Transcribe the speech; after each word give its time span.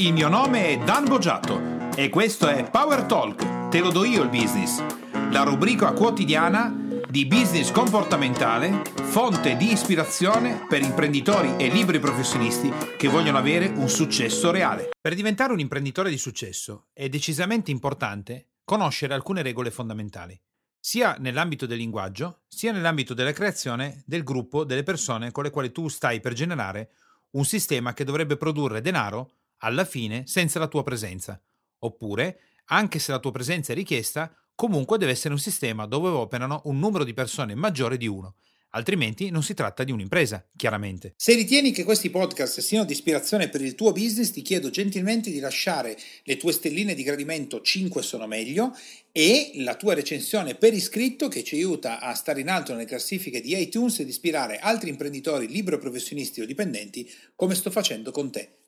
il 0.00 0.14
mio 0.14 0.28
nome 0.28 0.68
è 0.68 0.78
Dan 0.78 1.04
Boggiato 1.04 1.90
e 1.94 2.08
questo 2.08 2.48
è 2.48 2.70
Power 2.70 3.02
Talk, 3.02 3.68
te 3.68 3.80
lo 3.80 3.90
do 3.90 4.04
io 4.04 4.22
il 4.22 4.30
business, 4.30 4.82
la 5.30 5.42
rubrica 5.42 5.92
quotidiana 5.92 6.74
di 7.06 7.26
business 7.26 7.70
comportamentale, 7.70 8.80
fonte 8.94 9.58
di 9.58 9.70
ispirazione 9.70 10.64
per 10.66 10.80
imprenditori 10.80 11.54
e 11.58 11.68
liberi 11.68 11.98
professionisti 11.98 12.72
che 12.96 13.08
vogliono 13.08 13.36
avere 13.36 13.66
un 13.66 13.90
successo 13.90 14.50
reale. 14.50 14.88
Per 14.98 15.14
diventare 15.14 15.52
un 15.52 15.60
imprenditore 15.60 16.08
di 16.08 16.16
successo 16.16 16.86
è 16.94 17.10
decisamente 17.10 17.70
importante 17.70 18.52
conoscere 18.64 19.12
alcune 19.12 19.42
regole 19.42 19.70
fondamentali, 19.70 20.40
sia 20.78 21.16
nell'ambito 21.18 21.66
del 21.66 21.76
linguaggio, 21.76 22.44
sia 22.48 22.72
nell'ambito 22.72 23.12
della 23.12 23.32
creazione 23.32 24.02
del 24.06 24.22
gruppo 24.22 24.64
delle 24.64 24.82
persone 24.82 25.30
con 25.30 25.44
le 25.44 25.50
quali 25.50 25.70
tu 25.70 25.88
stai 25.88 26.20
per 26.20 26.32
generare 26.32 26.92
un 27.32 27.44
sistema 27.44 27.92
che 27.92 28.04
dovrebbe 28.04 28.38
produrre 28.38 28.80
denaro 28.80 29.32
alla 29.60 29.84
fine 29.84 30.24
senza 30.26 30.58
la 30.58 30.68
tua 30.68 30.82
presenza. 30.82 31.40
Oppure, 31.80 32.40
anche 32.66 32.98
se 32.98 33.10
la 33.10 33.18
tua 33.18 33.32
presenza 33.32 33.72
è 33.72 33.74
richiesta, 33.74 34.32
comunque 34.54 34.98
deve 34.98 35.12
essere 35.12 35.34
un 35.34 35.40
sistema 35.40 35.86
dove 35.86 36.08
operano 36.08 36.62
un 36.64 36.78
numero 36.78 37.04
di 37.04 37.14
persone 37.14 37.54
maggiore 37.54 37.96
di 37.96 38.06
uno. 38.06 38.34
Altrimenti 38.72 39.30
non 39.30 39.42
si 39.42 39.52
tratta 39.52 39.82
di 39.82 39.90
un'impresa, 39.90 40.46
chiaramente. 40.56 41.14
Se 41.16 41.34
ritieni 41.34 41.72
che 41.72 41.82
questi 41.82 42.08
podcast 42.08 42.60
siano 42.60 42.84
di 42.84 42.92
ispirazione 42.92 43.48
per 43.48 43.62
il 43.62 43.74
tuo 43.74 43.90
business, 43.90 44.30
ti 44.30 44.42
chiedo 44.42 44.70
gentilmente 44.70 45.30
di 45.30 45.40
lasciare 45.40 45.98
le 46.22 46.36
tue 46.36 46.52
stelline 46.52 46.94
di 46.94 47.02
gradimento 47.02 47.62
5 47.62 48.00
sono 48.00 48.28
meglio 48.28 48.72
e 49.10 49.52
la 49.56 49.74
tua 49.74 49.94
recensione 49.94 50.54
per 50.54 50.72
iscritto 50.72 51.26
che 51.26 51.42
ci 51.42 51.56
aiuta 51.56 51.98
a 51.98 52.14
stare 52.14 52.40
in 52.40 52.48
alto 52.48 52.72
nelle 52.72 52.84
classifiche 52.84 53.40
di 53.40 53.60
iTunes 53.60 53.98
ed 53.98 54.08
ispirare 54.08 54.60
altri 54.60 54.90
imprenditori 54.90 55.48
libero 55.48 55.78
professionisti 55.78 56.40
o 56.40 56.46
dipendenti 56.46 57.10
come 57.34 57.56
sto 57.56 57.72
facendo 57.72 58.12
con 58.12 58.30
te. 58.30 58.59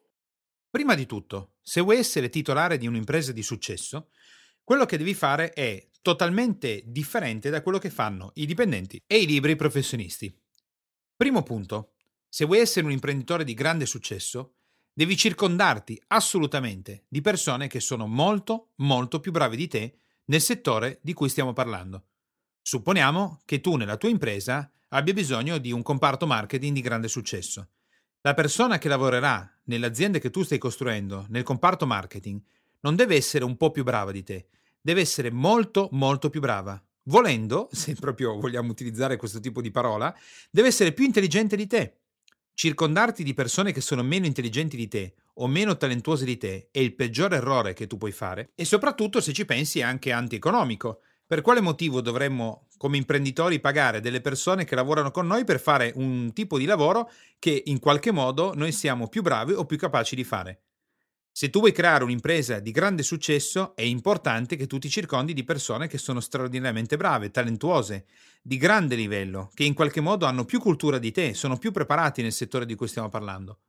Prima 0.73 0.95
di 0.95 1.05
tutto, 1.05 1.57
se 1.61 1.83
vuoi 1.83 1.99
essere 1.99 2.31
titolare 2.31 2.79
di 2.79 2.87
un'impresa 2.87 3.31
di 3.31 3.43
successo, 3.43 4.09
quello 4.65 4.87
che 4.87 4.97
devi 4.97 5.12
fare 5.12 5.51
è 5.51 5.91
totalmente 6.01 6.84
differente 6.87 7.51
da 7.51 7.61
quello 7.61 7.77
che 7.77 7.91
fanno 7.91 8.31
i 8.37 8.47
dipendenti 8.47 8.98
e 9.06 9.19
i 9.19 9.27
liberi 9.27 9.55
professionisti. 9.55 10.34
Primo 11.15 11.43
punto, 11.43 11.93
se 12.27 12.47
vuoi 12.47 12.61
essere 12.61 12.87
un 12.87 12.93
imprenditore 12.93 13.45
di 13.45 13.53
grande 13.53 13.84
successo, 13.84 14.55
devi 14.95 15.15
circondarti 15.15 16.03
assolutamente 16.06 17.05
di 17.06 17.20
persone 17.20 17.67
che 17.67 17.81
sono 17.81 18.06
molto, 18.06 18.70
molto 18.77 19.20
più 19.20 19.31
brave 19.31 19.56
di 19.56 19.69
te 19.69 19.98
nel 20.25 20.41
settore 20.41 21.00
di 21.03 21.12
cui 21.12 21.28
stiamo 21.28 21.53
parlando. 21.53 22.06
Supponiamo 22.62 23.43
che 23.45 23.61
tu 23.61 23.77
nella 23.77 23.98
tua 23.98 24.09
impresa 24.09 24.73
abbia 24.89 25.12
bisogno 25.12 25.59
di 25.59 25.70
un 25.70 25.83
comparto 25.83 26.27
marketing 26.27 26.75
di 26.75 26.81
grande 26.81 27.09
successo. 27.09 27.69
La 28.25 28.34
persona 28.34 28.78
che 28.78 28.87
lavorerà 28.87 29.53
nell'azienda 29.65 30.20
che 30.20 30.31
tu 30.31 30.45
stai 30.45 30.59
costruendo, 30.59 31.27
nel 31.31 31.42
comparto 31.42 31.87
marketing, 31.87 32.41
non 32.83 32.95
deve 32.95 33.17
essere 33.17 33.45
un 33.45 33.56
po' 33.56 33.73
più 33.73 33.83
brava 33.83 34.12
di 34.12 34.23
te, 34.23 34.47
deve 34.81 35.01
essere 35.01 35.33
molto 35.33 35.89
molto 35.91 36.31
più 36.31 36.39
brava. 36.39 36.81
Volendo, 37.06 37.69
se 37.75 37.95
proprio 37.95 38.39
vogliamo 38.39 38.70
utilizzare 38.70 39.17
questo 39.17 39.41
tipo 39.41 39.61
di 39.61 39.73
parola, 39.73 40.17
deve 40.53 40.69
essere 40.69 40.93
più 40.93 41.05
intelligente 41.05 41.56
di 41.56 41.67
te. 41.67 41.97
Circondarti 42.55 43.25
di 43.25 43.34
persone 43.34 43.73
che 43.73 43.81
sono 43.81 44.05
meno 44.05 44.27
intelligenti 44.27 44.77
di 44.77 44.87
te 44.87 45.15
o 45.34 45.48
meno 45.48 45.77
talentuose 45.77 46.25
di 46.25 46.37
te 46.37 46.69
è 46.70 46.78
il 46.78 46.95
peggior 46.95 47.34
errore 47.34 47.73
che 47.73 47.89
tu 47.89 47.97
puoi 47.97 48.12
fare 48.12 48.53
e 48.55 48.65
soprattutto 48.65 49.20
se 49.20 49.33
ci 49.33 49.45
pensi 49.45 49.81
è 49.81 49.83
anche 49.83 50.12
antieconomico. 50.12 51.00
Per 51.33 51.41
quale 51.41 51.62
motivo 51.62 52.02
dovremmo 52.02 52.66
come 52.77 52.98
imprenditori 52.98 53.58
pagare 53.58 54.00
delle 54.00 54.20
persone 54.20 54.66
che 54.66 54.75
lavorano 54.75 55.11
con 55.11 55.27
noi 55.27 55.44
per 55.44 55.61
fare 55.61 55.91
un 55.94 56.34
tipo 56.34 56.58
di 56.58 56.66
lavoro 56.66 57.11
che 57.38 57.62
in 57.69 57.78
qualche 57.78 58.11
modo 58.11 58.52
noi 58.55 58.70
siamo 58.70 59.08
più 59.08 59.22
bravi 59.22 59.55
o 59.55 59.64
più 59.64 59.78
capaci 59.78 60.14
di 60.14 60.25
fare? 60.25 60.64
Se 61.33 61.48
tu 61.48 61.60
vuoi 61.60 61.72
creare 61.72 62.05
un'impresa 62.05 62.60
di 62.60 62.70
grande 62.70 63.03
successo, 63.03 63.75
è 63.75 63.80
importante 63.80 64.56
che 64.56 64.66
tu 64.66 64.78
ti 64.78 64.91
circondi 64.91 65.33
di 65.33 65.42
persone 65.42 65.86
che 65.86 65.97
sono 65.97 66.20
straordinariamente 66.20 66.98
brave, 66.98 67.30
talentuose, 67.30 68.05
di 68.42 68.58
grande 68.58 68.94
livello, 68.94 69.50
che 69.54 69.65
in 69.65 69.72
qualche 69.72 70.03
modo 70.03 70.26
hanno 70.26 70.44
più 70.44 70.60
cultura 70.60 70.98
di 70.98 71.12
te, 71.12 71.32
sono 71.32 71.56
più 71.56 71.72
preparati 71.72 72.21
nel 72.21 72.32
settore 72.32 72.66
di 72.66 72.75
cui 72.75 72.88
stiamo 72.88 73.09
parlando. 73.09 73.60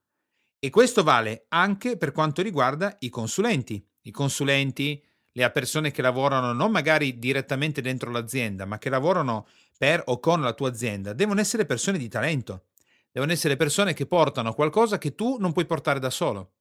E 0.59 0.69
questo 0.69 1.01
vale 1.01 1.45
anche 1.47 1.95
per 1.95 2.11
quanto 2.11 2.41
riguarda 2.41 2.97
i 2.99 3.09
consulenti. 3.09 3.81
I 4.01 4.11
consulenti, 4.11 5.01
le 5.33 5.51
persone 5.51 5.91
che 5.91 6.01
lavorano 6.01 6.53
non 6.53 6.71
magari 6.71 7.17
direttamente 7.17 7.81
dentro 7.81 8.11
l'azienda, 8.11 8.65
ma 8.65 8.77
che 8.77 8.89
lavorano 8.89 9.47
per 9.77 10.03
o 10.05 10.19
con 10.19 10.41
la 10.41 10.53
tua 10.53 10.69
azienda, 10.69 11.13
devono 11.13 11.39
essere 11.39 11.65
persone 11.65 11.97
di 11.97 12.07
talento. 12.07 12.65
Devono 13.11 13.31
essere 13.31 13.57
persone 13.57 13.93
che 13.93 14.07
portano 14.07 14.53
qualcosa 14.53 14.97
che 14.97 15.13
tu 15.13 15.37
non 15.39 15.51
puoi 15.51 15.65
portare 15.65 15.99
da 15.99 16.09
solo. 16.09 16.53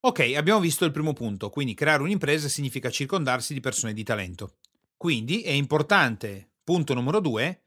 Ok, 0.00 0.32
abbiamo 0.36 0.60
visto 0.60 0.84
il 0.84 0.92
primo 0.92 1.12
punto, 1.12 1.50
quindi 1.50 1.74
creare 1.74 2.02
un'impresa 2.02 2.48
significa 2.48 2.90
circondarsi 2.90 3.52
di 3.52 3.60
persone 3.60 3.92
di 3.92 4.04
talento. 4.04 4.56
Quindi 4.96 5.42
è 5.42 5.50
importante, 5.50 6.52
punto 6.62 6.94
numero 6.94 7.20
due, 7.20 7.62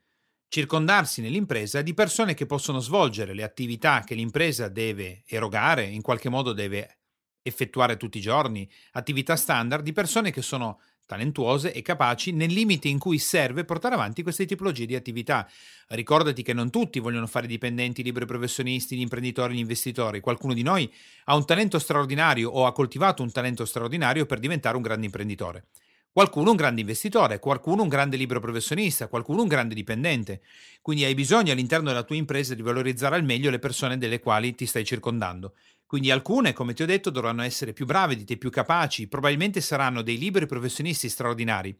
circondarsi 0.48 1.20
nell'impresa 1.20 1.82
di 1.82 1.94
persone 1.94 2.34
che 2.34 2.46
possono 2.46 2.80
svolgere 2.80 3.34
le 3.34 3.44
attività 3.44 4.02
che 4.04 4.14
l'impresa 4.14 4.68
deve 4.68 5.22
erogare, 5.26 5.84
in 5.84 6.02
qualche 6.02 6.28
modo 6.28 6.52
deve 6.52 6.99
effettuare 7.42 7.96
tutti 7.96 8.18
i 8.18 8.22
giorni, 8.22 8.68
attività 8.92 9.36
standard 9.36 9.82
di 9.82 9.92
persone 9.92 10.30
che 10.30 10.42
sono 10.42 10.80
talentuose 11.10 11.72
e 11.72 11.82
capaci 11.82 12.30
nel 12.30 12.52
limite 12.52 12.86
in 12.86 13.00
cui 13.00 13.18
serve 13.18 13.64
portare 13.64 13.96
avanti 13.96 14.22
queste 14.22 14.46
tipologie 14.46 14.86
di 14.86 14.94
attività. 14.94 15.50
Ricordati 15.88 16.42
che 16.42 16.52
non 16.52 16.70
tutti 16.70 17.00
vogliono 17.00 17.26
fare 17.26 17.48
dipendenti, 17.48 18.04
liberi 18.04 18.26
professionisti, 18.26 18.96
gli 18.96 19.00
imprenditori, 19.00 19.54
gli 19.56 19.58
investitori. 19.58 20.20
Qualcuno 20.20 20.54
di 20.54 20.62
noi 20.62 20.88
ha 21.24 21.34
un 21.34 21.44
talento 21.44 21.80
straordinario 21.80 22.48
o 22.50 22.64
ha 22.64 22.72
coltivato 22.72 23.24
un 23.24 23.32
talento 23.32 23.64
straordinario 23.64 24.24
per 24.24 24.38
diventare 24.38 24.76
un 24.76 24.82
grande 24.82 25.06
imprenditore. 25.06 25.64
Qualcuno 26.12 26.50
un 26.50 26.56
grande 26.56 26.80
investitore, 26.80 27.38
qualcuno 27.38 27.82
un 27.82 27.88
grande 27.88 28.16
libero 28.16 28.40
professionista, 28.40 29.06
qualcuno 29.06 29.42
un 29.42 29.48
grande 29.48 29.74
dipendente. 29.74 30.42
Quindi 30.82 31.04
hai 31.04 31.14
bisogno 31.14 31.52
all'interno 31.52 31.88
della 31.88 32.02
tua 32.02 32.16
impresa 32.16 32.54
di 32.54 32.62
valorizzare 32.62 33.14
al 33.14 33.24
meglio 33.24 33.50
le 33.50 33.60
persone 33.60 33.96
delle 33.96 34.18
quali 34.18 34.54
ti 34.56 34.66
stai 34.66 34.84
circondando. 34.84 35.54
Quindi 35.90 36.12
alcune, 36.12 36.52
come 36.52 36.72
ti 36.72 36.84
ho 36.84 36.86
detto, 36.86 37.10
dovranno 37.10 37.42
essere 37.42 37.72
più 37.72 37.84
brave 37.84 38.14
di 38.14 38.24
te, 38.24 38.36
più 38.36 38.48
capaci, 38.48 39.08
probabilmente 39.08 39.60
saranno 39.60 40.02
dei 40.02 40.18
liberi 40.18 40.46
professionisti 40.46 41.08
straordinari, 41.08 41.76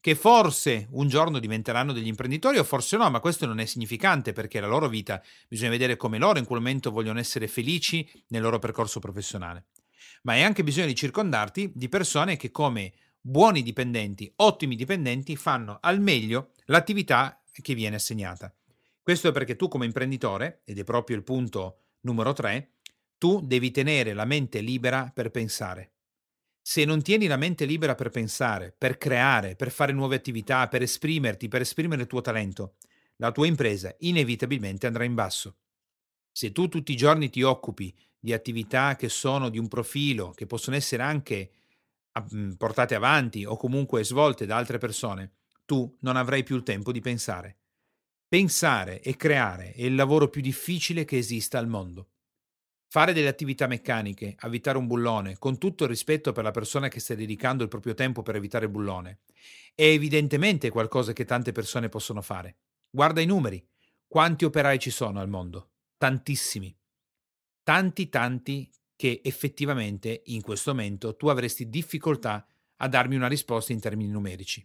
che 0.00 0.16
forse 0.16 0.88
un 0.90 1.06
giorno 1.06 1.38
diventeranno 1.38 1.92
degli 1.92 2.08
imprenditori 2.08 2.58
o 2.58 2.64
forse 2.64 2.96
no, 2.96 3.08
ma 3.08 3.20
questo 3.20 3.46
non 3.46 3.60
è 3.60 3.64
significante 3.64 4.32
perché 4.32 4.58
la 4.58 4.66
loro 4.66 4.88
vita 4.88 5.22
bisogna 5.46 5.70
vedere 5.70 5.96
come 5.96 6.18
loro 6.18 6.40
in 6.40 6.44
quel 6.44 6.58
momento 6.58 6.90
vogliono 6.90 7.20
essere 7.20 7.46
felici 7.46 8.04
nel 8.30 8.42
loro 8.42 8.58
percorso 8.58 8.98
professionale. 8.98 9.66
Ma 10.22 10.32
hai 10.32 10.42
anche 10.42 10.64
bisogno 10.64 10.86
di 10.86 10.96
circondarti 10.96 11.70
di 11.72 11.88
persone 11.88 12.36
che 12.36 12.50
come 12.50 12.92
buoni 13.20 13.62
dipendenti, 13.62 14.32
ottimi 14.38 14.74
dipendenti, 14.74 15.36
fanno 15.36 15.78
al 15.80 16.00
meglio 16.00 16.50
l'attività 16.64 17.40
che 17.52 17.74
viene 17.74 17.94
assegnata. 17.94 18.52
Questo 19.00 19.28
è 19.28 19.32
perché 19.32 19.54
tu 19.54 19.68
come 19.68 19.84
imprenditore, 19.84 20.62
ed 20.64 20.80
è 20.80 20.82
proprio 20.82 21.14
il 21.14 21.22
punto 21.22 21.82
numero 22.00 22.32
3, 22.32 22.72
tu 23.22 23.40
devi 23.40 23.70
tenere 23.70 24.14
la 24.14 24.24
mente 24.24 24.60
libera 24.60 25.12
per 25.14 25.30
pensare. 25.30 25.92
Se 26.60 26.84
non 26.84 27.02
tieni 27.02 27.28
la 27.28 27.36
mente 27.36 27.66
libera 27.66 27.94
per 27.94 28.10
pensare, 28.10 28.74
per 28.76 28.98
creare, 28.98 29.54
per 29.54 29.70
fare 29.70 29.92
nuove 29.92 30.16
attività, 30.16 30.66
per 30.66 30.82
esprimerti, 30.82 31.46
per 31.46 31.60
esprimere 31.60 32.02
il 32.02 32.08
tuo 32.08 32.20
talento, 32.20 32.78
la 33.18 33.30
tua 33.30 33.46
impresa 33.46 33.94
inevitabilmente 34.00 34.88
andrà 34.88 35.04
in 35.04 35.14
basso. 35.14 35.58
Se 36.32 36.50
tu 36.50 36.66
tutti 36.66 36.90
i 36.90 36.96
giorni 36.96 37.30
ti 37.30 37.44
occupi 37.44 37.94
di 38.18 38.32
attività 38.32 38.96
che 38.96 39.08
sono 39.08 39.50
di 39.50 39.58
un 39.58 39.68
profilo, 39.68 40.32
che 40.32 40.46
possono 40.46 40.74
essere 40.74 41.04
anche 41.04 41.52
Mhmm, 42.12 42.54
portate 42.56 42.96
avanti 42.96 43.44
o 43.44 43.56
comunque 43.56 44.02
svolte 44.02 44.46
da 44.46 44.56
altre 44.56 44.78
persone, 44.78 45.36
tu 45.64 45.96
non 46.00 46.16
avrai 46.16 46.42
più 46.42 46.56
il 46.56 46.64
tempo 46.64 46.90
di 46.90 47.00
pensare. 47.00 47.58
Pensare 48.26 49.00
e 49.00 49.14
creare 49.14 49.74
è 49.74 49.84
il 49.84 49.94
lavoro 49.94 50.28
più 50.28 50.40
difficile 50.40 51.04
che 51.04 51.18
esista 51.18 51.58
al 51.58 51.68
mondo. 51.68 52.11
Fare 52.92 53.14
delle 53.14 53.28
attività 53.28 53.66
meccaniche, 53.66 54.34
avvitare 54.40 54.76
un 54.76 54.86
bullone, 54.86 55.38
con 55.38 55.56
tutto 55.56 55.84
il 55.84 55.88
rispetto 55.88 56.32
per 56.32 56.44
la 56.44 56.50
persona 56.50 56.88
che 56.88 57.00
sta 57.00 57.14
dedicando 57.14 57.62
il 57.62 57.70
proprio 57.70 57.94
tempo 57.94 58.20
per 58.20 58.36
evitare 58.36 58.66
il 58.66 58.70
bullone, 58.70 59.20
è 59.74 59.84
evidentemente 59.84 60.68
qualcosa 60.68 61.14
che 61.14 61.24
tante 61.24 61.52
persone 61.52 61.88
possono 61.88 62.20
fare. 62.20 62.58
Guarda 62.90 63.22
i 63.22 63.24
numeri. 63.24 63.66
Quanti 64.06 64.44
operai 64.44 64.78
ci 64.78 64.90
sono 64.90 65.20
al 65.20 65.30
mondo? 65.30 65.70
Tantissimi. 65.96 66.78
Tanti, 67.62 68.10
tanti, 68.10 68.70
che 68.94 69.22
effettivamente 69.24 70.24
in 70.26 70.42
questo 70.42 70.74
momento 70.74 71.16
tu 71.16 71.28
avresti 71.28 71.70
difficoltà 71.70 72.46
a 72.76 72.88
darmi 72.88 73.16
una 73.16 73.26
risposta 73.26 73.72
in 73.72 73.80
termini 73.80 74.10
numerici. 74.10 74.62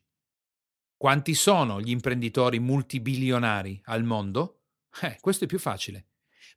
Quanti 0.98 1.34
sono 1.34 1.80
gli 1.80 1.92
imprenditori 1.92 2.60
multibilionari 2.60 3.80
al 3.86 4.04
mondo? 4.04 4.63
Eh, 5.02 5.16
questo 5.22 5.46
è 5.46 5.48
più 5.48 5.60
facile. 5.60 6.07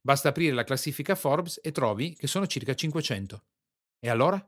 Basta 0.01 0.29
aprire 0.29 0.55
la 0.55 0.65
classifica 0.65 1.15
Forbes 1.15 1.61
e 1.63 1.73
trovi 1.73 2.15
che 2.15 2.27
sono 2.27 2.47
circa 2.47 2.75
500. 2.75 3.43
E 3.99 4.09
allora? 4.09 4.45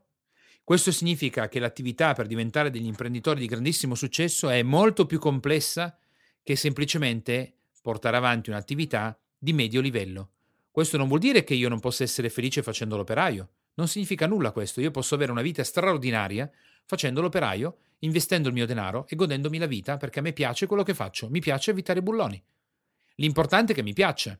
Questo 0.63 0.91
significa 0.91 1.49
che 1.49 1.59
l'attività 1.59 2.13
per 2.13 2.27
diventare 2.27 2.69
degli 2.69 2.85
imprenditori 2.85 3.39
di 3.39 3.47
grandissimo 3.47 3.95
successo 3.95 4.49
è 4.49 4.63
molto 4.63 5.05
più 5.05 5.19
complessa 5.19 5.97
che 6.41 6.55
semplicemente 6.55 7.57
portare 7.81 8.17
avanti 8.17 8.49
un'attività 8.49 9.17
di 9.37 9.53
medio 9.53 9.81
livello, 9.81 10.31
questo 10.73 10.97
non 10.97 11.07
vuol 11.07 11.19
dire 11.19 11.43
che 11.43 11.53
io 11.53 11.69
non 11.69 11.79
possa 11.79 12.01
essere 12.01 12.31
felice 12.31 12.63
facendo 12.63 12.97
l'operaio, 12.97 13.49
Non 13.75 13.87
significa 13.87 14.25
nulla 14.25 14.51
questo. 14.51 14.81
Io 14.81 14.89
posso 14.89 15.13
avere 15.13 15.31
una 15.31 15.43
vita 15.43 15.63
straordinaria 15.63 16.49
facendo 16.83 17.21
l'operaio, 17.21 17.77
investendo 17.99 18.47
il 18.47 18.55
mio 18.55 18.65
denaro 18.65 19.05
e 19.07 19.15
godendomi 19.15 19.59
la 19.59 19.67
vita 19.67 19.97
perché 19.97 20.17
a 20.17 20.21
me 20.23 20.33
piace 20.33 20.65
quello 20.65 20.81
che 20.81 20.95
faccio. 20.95 21.29
Mi 21.29 21.41
piace 21.41 21.69
evitare 21.69 22.01
bulloni. 22.01 22.43
L'importante 23.17 23.73
è 23.73 23.75
che 23.75 23.83
mi 23.83 23.93
piaccia. 23.93 24.35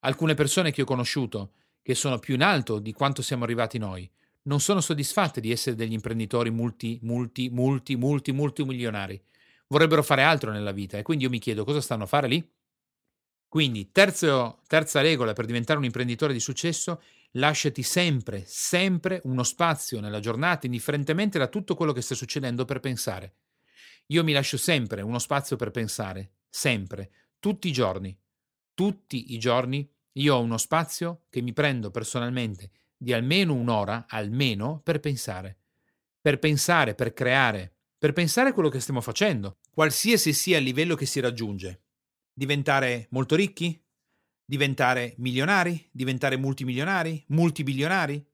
Alcune 0.00 0.34
persone 0.34 0.70
che 0.70 0.82
ho 0.82 0.86
conosciuto, 0.86 1.52
che 1.82 1.94
sono 1.94 2.18
più 2.18 2.34
in 2.34 2.42
alto 2.42 2.78
di 2.78 2.92
quanto 2.92 3.22
siamo 3.22 3.44
arrivati 3.44 3.78
noi, 3.78 4.10
non 4.42 4.60
sono 4.60 4.80
soddisfatte 4.80 5.40
di 5.40 5.50
essere 5.50 5.76
degli 5.76 5.92
imprenditori 5.92 6.50
multi, 6.50 6.98
multi, 7.02 7.50
multi, 7.50 7.96
multi, 7.96 8.32
multimilionari. 8.32 9.22
Vorrebbero 9.68 10.02
fare 10.02 10.22
altro 10.22 10.50
nella 10.50 10.72
vita 10.72 10.98
e 10.98 11.02
quindi 11.02 11.24
io 11.24 11.30
mi 11.30 11.38
chiedo 11.38 11.64
cosa 11.64 11.80
stanno 11.80 12.04
a 12.04 12.06
fare 12.06 12.28
lì? 12.28 12.50
Quindi, 13.46 13.90
terzo, 13.90 14.60
terza 14.66 15.00
regola 15.00 15.32
per 15.32 15.44
diventare 15.44 15.78
un 15.78 15.84
imprenditore 15.84 16.32
di 16.32 16.40
successo, 16.40 17.02
lasciati 17.32 17.82
sempre, 17.82 18.44
sempre 18.46 19.20
uno 19.24 19.42
spazio 19.42 20.00
nella 20.00 20.20
giornata, 20.20 20.66
indifferentemente 20.66 21.38
da 21.38 21.48
tutto 21.48 21.74
quello 21.74 21.92
che 21.92 22.00
sta 22.00 22.14
succedendo, 22.14 22.64
per 22.64 22.80
pensare. 22.80 23.34
Io 24.06 24.24
mi 24.24 24.32
lascio 24.32 24.56
sempre 24.56 25.02
uno 25.02 25.18
spazio 25.18 25.56
per 25.56 25.72
pensare, 25.72 26.34
sempre, 26.48 27.10
tutti 27.38 27.68
i 27.68 27.72
giorni. 27.72 28.16
Tutti 28.80 29.34
i 29.34 29.38
giorni 29.38 29.86
io 30.12 30.36
ho 30.36 30.40
uno 30.40 30.56
spazio 30.56 31.26
che 31.28 31.42
mi 31.42 31.52
prendo 31.52 31.90
personalmente 31.90 32.70
di 32.96 33.12
almeno 33.12 33.52
un'ora, 33.52 34.06
almeno, 34.08 34.80
per 34.82 35.00
pensare. 35.00 35.58
Per 36.18 36.38
pensare, 36.38 36.94
per 36.94 37.12
creare, 37.12 37.74
per 37.98 38.14
pensare 38.14 38.54
quello 38.54 38.70
che 38.70 38.80
stiamo 38.80 39.02
facendo, 39.02 39.58
qualsiasi 39.70 40.32
sia 40.32 40.56
il 40.56 40.64
livello 40.64 40.94
che 40.94 41.04
si 41.04 41.20
raggiunge. 41.20 41.82
Diventare 42.32 43.08
molto 43.10 43.36
ricchi? 43.36 43.78
Diventare 44.42 45.12
milionari? 45.18 45.86
Diventare 45.92 46.38
multimilionari? 46.38 47.22
Multibilionari? 47.26 48.26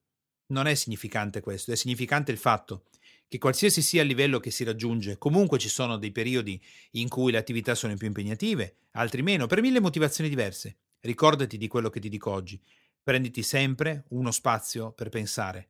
Non 0.52 0.68
è 0.68 0.76
significante 0.76 1.40
questo, 1.40 1.72
è 1.72 1.74
significante 1.74 2.30
il 2.30 2.38
fatto 2.38 2.84
che 3.28 3.38
qualsiasi 3.38 3.82
sia 3.82 4.02
il 4.02 4.08
livello 4.08 4.40
che 4.40 4.50
si 4.50 4.64
raggiunge, 4.64 5.18
comunque 5.18 5.58
ci 5.58 5.68
sono 5.68 5.96
dei 5.96 6.12
periodi 6.12 6.60
in 6.92 7.08
cui 7.08 7.32
le 7.32 7.38
attività 7.38 7.74
sono 7.74 7.94
più 7.96 8.06
impegnative, 8.06 8.76
altri 8.92 9.22
meno, 9.22 9.46
per 9.46 9.60
mille 9.60 9.80
motivazioni 9.80 10.30
diverse. 10.30 10.76
Ricordati 11.00 11.56
di 11.58 11.68
quello 11.68 11.90
che 11.90 12.00
ti 12.00 12.08
dico 12.08 12.30
oggi. 12.30 12.60
Prenditi 13.02 13.42
sempre 13.42 14.04
uno 14.08 14.30
spazio 14.30 14.92
per 14.92 15.08
pensare. 15.08 15.68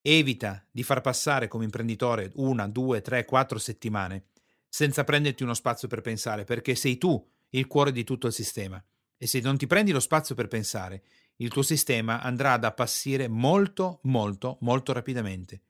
Evita 0.00 0.64
di 0.70 0.82
far 0.82 1.00
passare 1.00 1.48
come 1.48 1.64
imprenditore 1.64 2.30
una, 2.34 2.68
due, 2.68 3.00
tre, 3.00 3.24
quattro 3.24 3.58
settimane 3.58 4.26
senza 4.68 5.04
prenderti 5.04 5.42
uno 5.42 5.54
spazio 5.54 5.88
per 5.88 6.02
pensare, 6.02 6.44
perché 6.44 6.74
sei 6.74 6.98
tu 6.98 7.26
il 7.50 7.66
cuore 7.66 7.92
di 7.92 8.04
tutto 8.04 8.26
il 8.26 8.32
sistema. 8.34 8.82
E 9.16 9.26
se 9.26 9.40
non 9.40 9.56
ti 9.56 9.66
prendi 9.66 9.90
lo 9.90 10.00
spazio 10.00 10.34
per 10.34 10.48
pensare, 10.48 11.02
il 11.36 11.48
tuo 11.48 11.62
sistema 11.62 12.20
andrà 12.20 12.52
ad 12.52 12.64
appassire 12.64 13.26
molto, 13.26 14.00
molto, 14.02 14.58
molto 14.60 14.92
rapidamente. 14.92 15.62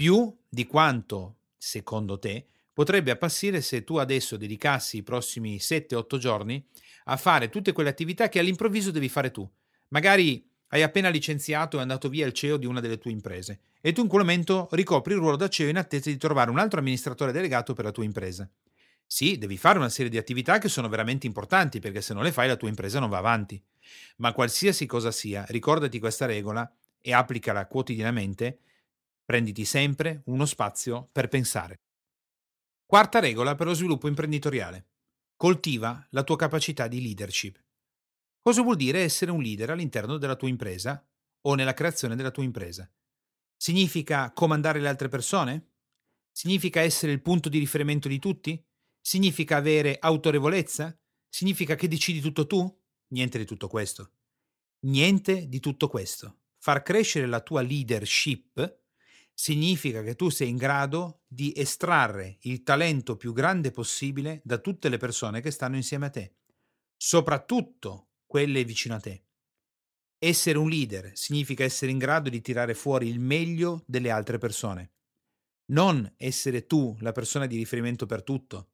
Più 0.00 0.34
di 0.48 0.64
quanto, 0.64 1.40
secondo 1.58 2.18
te, 2.18 2.46
potrebbe 2.72 3.10
appassire 3.10 3.60
se 3.60 3.84
tu 3.84 3.96
adesso 3.96 4.38
dedicassi 4.38 4.96
i 4.96 5.02
prossimi 5.02 5.58
7-8 5.58 6.16
giorni 6.16 6.66
a 7.04 7.18
fare 7.18 7.50
tutte 7.50 7.72
quelle 7.72 7.90
attività 7.90 8.30
che 8.30 8.38
all'improvviso 8.38 8.90
devi 8.92 9.10
fare 9.10 9.30
tu. 9.30 9.46
Magari 9.88 10.42
hai 10.68 10.82
appena 10.82 11.10
licenziato 11.10 11.76
e 11.76 11.82
andato 11.82 12.08
via 12.08 12.24
il 12.24 12.32
CEO 12.32 12.56
di 12.56 12.64
una 12.64 12.80
delle 12.80 12.96
tue 12.96 13.10
imprese 13.10 13.60
e 13.82 13.92
tu 13.92 14.00
in 14.00 14.08
quel 14.08 14.22
momento 14.22 14.68
ricopri 14.70 15.12
il 15.12 15.18
ruolo 15.18 15.36
da 15.36 15.48
CEO 15.48 15.68
in 15.68 15.76
attesa 15.76 16.08
di 16.08 16.16
trovare 16.16 16.50
un 16.50 16.58
altro 16.58 16.78
amministratore 16.78 17.30
delegato 17.30 17.74
per 17.74 17.84
la 17.84 17.92
tua 17.92 18.04
impresa. 18.04 18.48
Sì, 19.04 19.36
devi 19.36 19.58
fare 19.58 19.76
una 19.76 19.90
serie 19.90 20.10
di 20.10 20.16
attività 20.16 20.56
che 20.56 20.70
sono 20.70 20.88
veramente 20.88 21.26
importanti 21.26 21.78
perché 21.78 22.00
se 22.00 22.14
non 22.14 22.22
le 22.22 22.32
fai 22.32 22.48
la 22.48 22.56
tua 22.56 22.70
impresa 22.70 23.00
non 23.00 23.10
va 23.10 23.18
avanti. 23.18 23.62
Ma 24.16 24.32
qualsiasi 24.32 24.86
cosa 24.86 25.10
sia, 25.10 25.44
ricordati 25.48 25.98
questa 25.98 26.24
regola 26.24 26.66
e 27.02 27.12
applicala 27.12 27.66
quotidianamente. 27.66 28.60
Prenditi 29.30 29.64
sempre 29.64 30.22
uno 30.24 30.44
spazio 30.44 31.08
per 31.12 31.28
pensare. 31.28 31.82
Quarta 32.84 33.20
regola 33.20 33.54
per 33.54 33.68
lo 33.68 33.74
sviluppo 33.74 34.08
imprenditoriale. 34.08 34.88
Coltiva 35.36 36.04
la 36.10 36.24
tua 36.24 36.34
capacità 36.34 36.88
di 36.88 37.00
leadership. 37.00 37.64
Cosa 38.40 38.62
vuol 38.62 38.74
dire 38.74 39.02
essere 39.02 39.30
un 39.30 39.40
leader 39.40 39.70
all'interno 39.70 40.16
della 40.16 40.34
tua 40.34 40.48
impresa 40.48 41.08
o 41.42 41.54
nella 41.54 41.74
creazione 41.74 42.16
della 42.16 42.32
tua 42.32 42.42
impresa? 42.42 42.92
Significa 43.56 44.32
comandare 44.32 44.80
le 44.80 44.88
altre 44.88 45.08
persone? 45.08 45.74
Significa 46.32 46.80
essere 46.80 47.12
il 47.12 47.22
punto 47.22 47.48
di 47.48 47.60
riferimento 47.60 48.08
di 48.08 48.18
tutti? 48.18 48.60
Significa 49.00 49.58
avere 49.58 49.96
autorevolezza? 50.00 51.00
Significa 51.28 51.76
che 51.76 51.86
decidi 51.86 52.18
tutto 52.18 52.48
tu? 52.48 52.82
Niente 53.12 53.38
di 53.38 53.44
tutto 53.44 53.68
questo. 53.68 54.14
Niente 54.86 55.46
di 55.46 55.60
tutto 55.60 55.86
questo. 55.86 56.40
Far 56.58 56.82
crescere 56.82 57.26
la 57.26 57.40
tua 57.40 57.62
leadership 57.62 58.78
significa 59.40 60.02
che 60.02 60.16
tu 60.16 60.28
sei 60.28 60.50
in 60.50 60.58
grado 60.58 61.22
di 61.26 61.50
estrarre 61.56 62.36
il 62.40 62.62
talento 62.62 63.16
più 63.16 63.32
grande 63.32 63.70
possibile 63.70 64.42
da 64.44 64.58
tutte 64.58 64.90
le 64.90 64.98
persone 64.98 65.40
che 65.40 65.50
stanno 65.50 65.76
insieme 65.76 66.04
a 66.04 66.10
te, 66.10 66.34
soprattutto 66.94 68.10
quelle 68.26 68.64
vicino 68.64 68.96
a 68.96 69.00
te. 69.00 69.24
Essere 70.18 70.58
un 70.58 70.68
leader 70.68 71.12
significa 71.16 71.64
essere 71.64 71.90
in 71.90 71.96
grado 71.96 72.28
di 72.28 72.42
tirare 72.42 72.74
fuori 72.74 73.08
il 73.08 73.18
meglio 73.18 73.82
delle 73.86 74.10
altre 74.10 74.36
persone. 74.36 74.92
Non 75.70 76.12
essere 76.18 76.66
tu 76.66 76.94
la 77.00 77.12
persona 77.12 77.46
di 77.46 77.56
riferimento 77.56 78.04
per 78.04 78.22
tutto. 78.22 78.72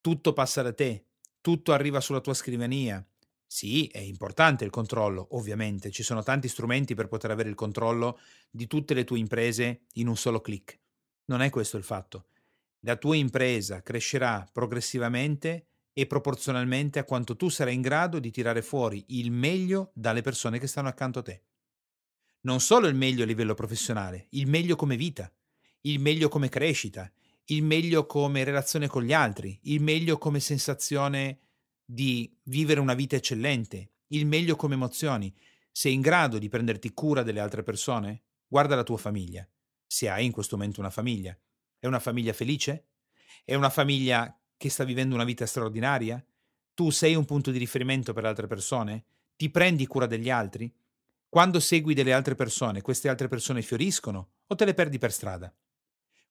Tutto 0.00 0.32
passa 0.32 0.62
da 0.62 0.72
te, 0.72 1.08
tutto 1.42 1.74
arriva 1.74 2.00
sulla 2.00 2.22
tua 2.22 2.32
scrivania, 2.32 3.06
sì, 3.46 3.86
è 3.86 3.98
importante 3.98 4.64
il 4.64 4.70
controllo, 4.70 5.28
ovviamente, 5.30 5.90
ci 5.90 6.02
sono 6.02 6.22
tanti 6.22 6.48
strumenti 6.48 6.94
per 6.94 7.06
poter 7.06 7.30
avere 7.30 7.48
il 7.48 7.54
controllo 7.54 8.18
di 8.50 8.66
tutte 8.66 8.92
le 8.92 9.04
tue 9.04 9.18
imprese 9.18 9.82
in 9.94 10.08
un 10.08 10.16
solo 10.16 10.40
clic. 10.40 10.78
Non 11.26 11.42
è 11.42 11.50
questo 11.50 11.76
il 11.76 11.84
fatto. 11.84 12.26
La 12.80 12.96
tua 12.96 13.16
impresa 13.16 13.82
crescerà 13.82 14.48
progressivamente 14.52 15.68
e 15.92 16.06
proporzionalmente 16.06 16.98
a 16.98 17.04
quanto 17.04 17.36
tu 17.36 17.48
sarai 17.48 17.74
in 17.74 17.80
grado 17.80 18.18
di 18.18 18.30
tirare 18.30 18.62
fuori 18.62 19.02
il 19.08 19.30
meglio 19.30 19.92
dalle 19.94 20.20
persone 20.20 20.58
che 20.58 20.66
stanno 20.66 20.88
accanto 20.88 21.20
a 21.20 21.22
te. 21.22 21.42
Non 22.42 22.60
solo 22.60 22.86
il 22.86 22.94
meglio 22.94 23.22
a 23.22 23.26
livello 23.26 23.54
professionale, 23.54 24.26
il 24.30 24.46
meglio 24.46 24.76
come 24.76 24.96
vita, 24.96 25.32
il 25.82 25.98
meglio 25.98 26.28
come 26.28 26.48
crescita, 26.48 27.10
il 27.46 27.62
meglio 27.62 28.06
come 28.06 28.44
relazione 28.44 28.88
con 28.88 29.04
gli 29.04 29.12
altri, 29.12 29.58
il 29.62 29.80
meglio 29.80 30.18
come 30.18 30.40
sensazione 30.40 31.38
di 31.88 32.36
vivere 32.44 32.80
una 32.80 32.94
vita 32.94 33.14
eccellente, 33.14 33.92
il 34.08 34.26
meglio 34.26 34.56
come 34.56 34.74
emozioni, 34.74 35.32
sei 35.70 35.94
in 35.94 36.00
grado 36.00 36.38
di 36.38 36.48
prenderti 36.48 36.92
cura 36.92 37.22
delle 37.22 37.38
altre 37.38 37.62
persone? 37.62 38.24
Guarda 38.48 38.74
la 38.74 38.82
tua 38.82 38.96
famiglia. 38.96 39.48
Se 39.86 40.08
hai 40.08 40.24
in 40.24 40.32
questo 40.32 40.56
momento 40.56 40.80
una 40.80 40.90
famiglia. 40.90 41.38
È 41.78 41.86
una 41.86 42.00
famiglia 42.00 42.32
felice? 42.32 42.88
È 43.44 43.54
una 43.54 43.70
famiglia 43.70 44.36
che 44.56 44.68
sta 44.68 44.82
vivendo 44.82 45.14
una 45.14 45.24
vita 45.24 45.46
straordinaria? 45.46 46.24
Tu 46.74 46.90
sei 46.90 47.14
un 47.14 47.24
punto 47.24 47.52
di 47.52 47.58
riferimento 47.58 48.12
per 48.12 48.24
altre 48.24 48.48
persone? 48.48 49.04
Ti 49.36 49.48
prendi 49.50 49.86
cura 49.86 50.06
degli 50.06 50.30
altri? 50.30 50.74
Quando 51.28 51.60
segui 51.60 51.94
delle 51.94 52.12
altre 52.12 52.34
persone, 52.34 52.80
queste 52.80 53.08
altre 53.08 53.28
persone 53.28 53.62
fioriscono 53.62 54.30
o 54.46 54.54
te 54.54 54.64
le 54.64 54.74
perdi 54.74 54.98
per 54.98 55.12
strada? 55.12 55.54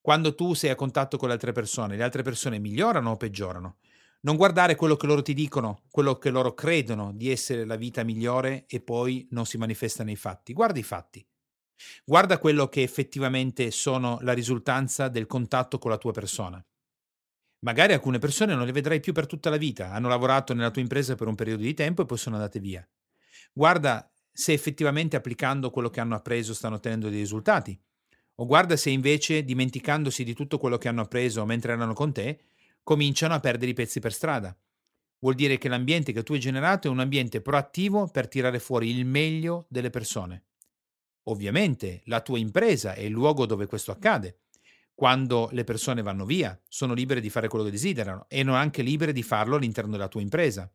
Quando 0.02 0.36
tu 0.36 0.54
sei 0.54 0.72
a 0.72 0.76
contatto 0.76 1.18
con 1.18 1.28
le 1.28 1.34
altre 1.36 1.52
persone, 1.52 1.96
le 1.96 2.04
altre 2.04 2.24
persone 2.24 2.60
migliorano 2.60 3.12
o 3.12 3.18
peggiorano? 3.18 3.78
Non 4.26 4.38
guardare 4.38 4.74
quello 4.76 4.96
che 4.96 5.06
loro 5.06 5.22
ti 5.22 5.36
dicono, 5.36 5.84
quello 5.92 6.18
che 6.18 6.32
loro 6.32 6.56
credono 6.56 7.14
di 7.14 7.30
essere 7.30 7.64
la 7.64 7.76
vita 7.76 8.04
migliore 8.04 8.66
e 8.68 8.82
poi 8.82 9.28
non 9.30 9.46
si 9.46 9.60
manifesta 9.60 10.04
nei 10.04 10.16
fatti. 10.16 10.52
Guarda 10.52 10.80
i 10.80 10.84
fatti. 10.84 11.24
Guarda 12.04 12.40
quello 12.40 12.68
che 12.68 12.82
effettivamente 12.82 13.70
sono 13.70 14.18
la 14.22 14.34
risultanza 14.34 15.10
del 15.10 15.28
contatto 15.28 15.78
con 15.78 15.92
la 15.92 16.00
tua 16.00 16.12
persona. 16.12 16.64
Magari 17.60 17.94
alcune 17.94 18.18
persone 18.18 18.56
non 18.56 18.66
le 18.66 18.72
vedrai 18.72 19.00
più 19.00 19.14
per 19.14 19.28
tutta 19.28 19.52
la 19.52 19.58
vita, 19.58 19.92
hanno 19.92 20.08
lavorato 20.08 20.56
nella 20.56 20.72
tua 20.72 20.82
impresa 20.82 21.14
per 21.14 21.28
un 21.28 21.36
periodo 21.36 21.62
di 21.62 21.76
tempo 21.76 22.02
e 22.02 22.06
poi 22.06 22.18
sono 22.18 22.36
andate 22.36 22.60
via. 22.60 22.88
Guarda 23.54 24.12
se 24.32 24.54
effettivamente 24.54 25.16
applicando 25.16 25.70
quello 25.70 25.92
che 25.92 26.00
hanno 26.00 26.16
appreso 26.16 26.56
stanno 26.56 26.76
ottenendo 26.76 27.10
dei 27.10 27.20
risultati. 27.20 27.80
O 28.38 28.48
guarda 28.48 28.76
se 28.76 28.90
invece, 28.90 29.44
dimenticandosi 29.44 30.24
di 30.24 30.34
tutto 30.34 30.58
quello 30.58 30.80
che 30.80 30.88
hanno 30.88 31.02
appreso 31.02 31.46
mentre 31.46 31.74
erano 31.74 31.94
con 31.94 32.12
te, 32.12 32.40
cominciano 32.86 33.34
a 33.34 33.40
perdere 33.40 33.72
i 33.72 33.74
pezzi 33.74 34.00
per 34.00 34.14
strada. 34.14 34.56
Vuol 35.20 35.34
dire 35.34 35.58
che 35.58 35.70
l'ambiente 35.70 36.14
che 36.14 36.22
tu 36.22 36.34
hai 36.34 36.40
generato 36.40 36.88
è 36.88 36.92
un 36.92 37.00
ambiente 37.00 37.42
proattivo 37.42 38.08
per 38.08 38.28
tirare 38.28 38.60
fuori 38.60 38.92
il 38.92 39.06
meglio 39.06 39.66
delle 39.70 39.90
persone. 39.90 40.44
Ovviamente 41.24 42.04
la 42.06 42.22
tua 42.22 42.38
impresa 42.38 42.94
è 42.94 43.02
il 43.02 43.12
luogo 43.12 43.48
dove 43.48 43.66
questo 43.66 43.92
accade. 43.92 44.42
Quando 44.94 45.50
le 45.52 45.64
persone 45.64 46.04
vanno 46.04 46.26
via, 46.26 46.58
sono 46.68 46.94
libere 46.94 47.22
di 47.22 47.32
fare 47.32 47.48
quello 47.48 47.66
che 47.66 47.72
desiderano 47.72 48.28
e 48.30 48.42
sono 48.42 48.54
anche 48.54 48.84
libere 48.84 49.14
di 49.14 49.24
farlo 49.24 49.56
all'interno 49.56 49.92
della 49.92 50.08
tua 50.08 50.22
impresa. 50.22 50.72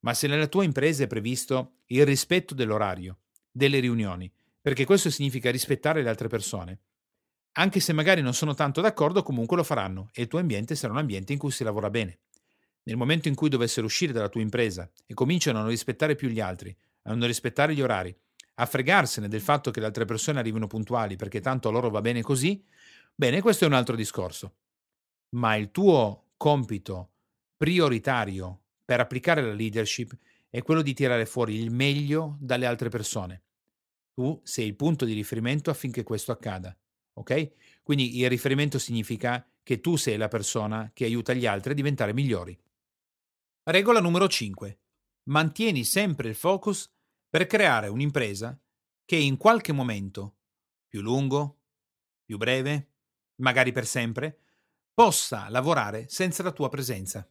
Ma 0.00 0.12
se 0.12 0.26
nella 0.26 0.48
tua 0.48 0.62
impresa 0.62 1.04
è 1.04 1.06
previsto 1.06 1.78
il 1.86 2.04
rispetto 2.04 2.52
dell'orario, 2.52 3.20
delle 3.50 3.80
riunioni, 3.80 4.30
perché 4.60 4.84
questo 4.84 5.08
significa 5.08 5.50
rispettare 5.50 6.02
le 6.02 6.10
altre 6.10 6.28
persone, 6.28 6.80
anche 7.58 7.80
se 7.80 7.92
magari 7.92 8.20
non 8.20 8.34
sono 8.34 8.54
tanto 8.54 8.80
d'accordo, 8.80 9.22
comunque 9.22 9.56
lo 9.56 9.62
faranno 9.62 10.10
e 10.12 10.22
il 10.22 10.28
tuo 10.28 10.38
ambiente 10.38 10.74
sarà 10.74 10.92
un 10.92 10.98
ambiente 10.98 11.32
in 11.32 11.38
cui 11.38 11.50
si 11.50 11.64
lavora 11.64 11.90
bene. 11.90 12.18
Nel 12.82 12.96
momento 12.96 13.28
in 13.28 13.34
cui 13.34 13.48
dovessero 13.48 13.86
uscire 13.86 14.12
dalla 14.12 14.28
tua 14.28 14.42
impresa 14.42 14.88
e 15.06 15.14
cominciano 15.14 15.58
a 15.58 15.62
non 15.62 15.70
rispettare 15.70 16.14
più 16.14 16.28
gli 16.28 16.40
altri, 16.40 16.76
a 17.02 17.14
non 17.14 17.26
rispettare 17.26 17.74
gli 17.74 17.80
orari, 17.80 18.14
a 18.58 18.66
fregarsene 18.66 19.28
del 19.28 19.40
fatto 19.40 19.70
che 19.70 19.80
le 19.80 19.86
altre 19.86 20.04
persone 20.04 20.38
arrivino 20.38 20.66
puntuali 20.66 21.16
perché 21.16 21.40
tanto 21.40 21.68
a 21.68 21.72
loro 21.72 21.88
va 21.88 22.00
bene 22.00 22.22
così, 22.22 22.62
bene, 23.14 23.40
questo 23.40 23.64
è 23.64 23.68
un 23.68 23.74
altro 23.74 23.96
discorso. 23.96 24.54
Ma 25.30 25.56
il 25.56 25.70
tuo 25.70 26.32
compito 26.36 27.10
prioritario 27.56 28.60
per 28.84 29.00
applicare 29.00 29.42
la 29.42 29.52
leadership 29.52 30.14
è 30.50 30.62
quello 30.62 30.82
di 30.82 30.94
tirare 30.94 31.24
fuori 31.24 31.58
il 31.58 31.70
meglio 31.70 32.36
dalle 32.38 32.66
altre 32.66 32.90
persone. 32.90 33.42
Tu 34.14 34.38
sei 34.44 34.66
il 34.66 34.76
punto 34.76 35.04
di 35.06 35.14
riferimento 35.14 35.70
affinché 35.70 36.02
questo 36.02 36.32
accada, 36.32 36.74
ok? 37.16 37.82
Quindi 37.82 38.18
il 38.18 38.28
riferimento 38.28 38.78
significa 38.78 39.46
che 39.62 39.80
tu 39.80 39.96
sei 39.96 40.16
la 40.16 40.28
persona 40.28 40.90
che 40.92 41.04
aiuta 41.04 41.32
gli 41.32 41.46
altri 41.46 41.72
a 41.72 41.74
diventare 41.74 42.12
migliori. 42.12 42.58
Regola 43.64 44.00
numero 44.00 44.28
5. 44.28 44.78
Mantieni 45.24 45.84
sempre 45.84 46.28
il 46.28 46.34
focus 46.34 46.90
per 47.28 47.46
creare 47.46 47.88
un'impresa 47.88 48.58
che 49.04 49.16
in 49.16 49.36
qualche 49.36 49.72
momento, 49.72 50.36
più 50.86 51.00
lungo, 51.00 51.62
più 52.24 52.36
breve, 52.36 52.92
magari 53.36 53.72
per 53.72 53.86
sempre, 53.86 54.40
possa 54.92 55.48
lavorare 55.48 56.06
senza 56.08 56.42
la 56.42 56.52
tua 56.52 56.68
presenza. 56.68 57.28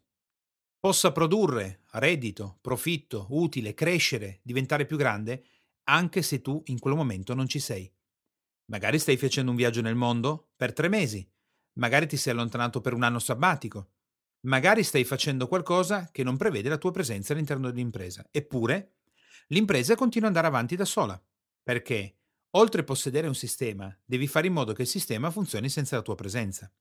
Possa 0.80 1.12
produrre 1.12 1.84
reddito, 1.92 2.60
profitto, 2.62 3.28
utile, 3.30 3.74
crescere, 3.74 4.40
diventare 4.44 4.86
più 4.86 4.98
grande, 4.98 5.46
anche 5.86 6.22
se 6.22 6.42
tu 6.42 6.62
in 6.66 6.80
quel 6.80 6.96
momento 6.96 7.34
non 7.34 7.48
ci 7.48 7.60
sei. 7.60 7.92
Magari 8.66 8.98
stai 9.00 9.18
facendo 9.18 9.52
un 9.52 9.58
viaggio 9.58 9.82
nel 9.82 9.96
mondo 9.96 10.50
per 10.56 10.74
tre 10.74 10.88
mesi, 10.88 11.28
magari 11.74 12.08
ti 12.08 12.18
sei 12.18 12.34
allontanato 12.34 12.82
per 12.82 12.94
un 12.94 13.04
anno 13.04 13.20
sabbatico, 13.20 13.90
magari 14.42 14.84
stai 14.84 15.04
facendo 15.04 15.48
qualcosa 15.48 16.10
che 16.12 16.24
non 16.24 16.38
prevede 16.38 16.70
la 16.70 16.78
tua 16.78 16.92
presenza 16.92 17.34
all'interno 17.34 17.70
dell'impresa. 17.70 18.26
Eppure, 18.32 18.96
l'impresa 19.48 19.96
continua 19.96 20.30
ad 20.30 20.36
andare 20.36 20.54
avanti 20.54 20.76
da 20.76 20.86
sola, 20.86 21.22
perché 21.62 22.18
oltre 22.52 22.82
a 22.82 22.86
possedere 22.86 23.28
un 23.28 23.36
sistema, 23.36 23.96
devi 24.04 24.28
fare 24.28 24.48
in 24.48 24.54
modo 24.54 24.74
che 24.74 24.84
il 24.84 24.88
sistema 24.88 25.30
funzioni 25.30 25.70
senza 25.70 25.98
la 25.98 26.02
tua 26.02 26.16
presenza. 26.16 26.72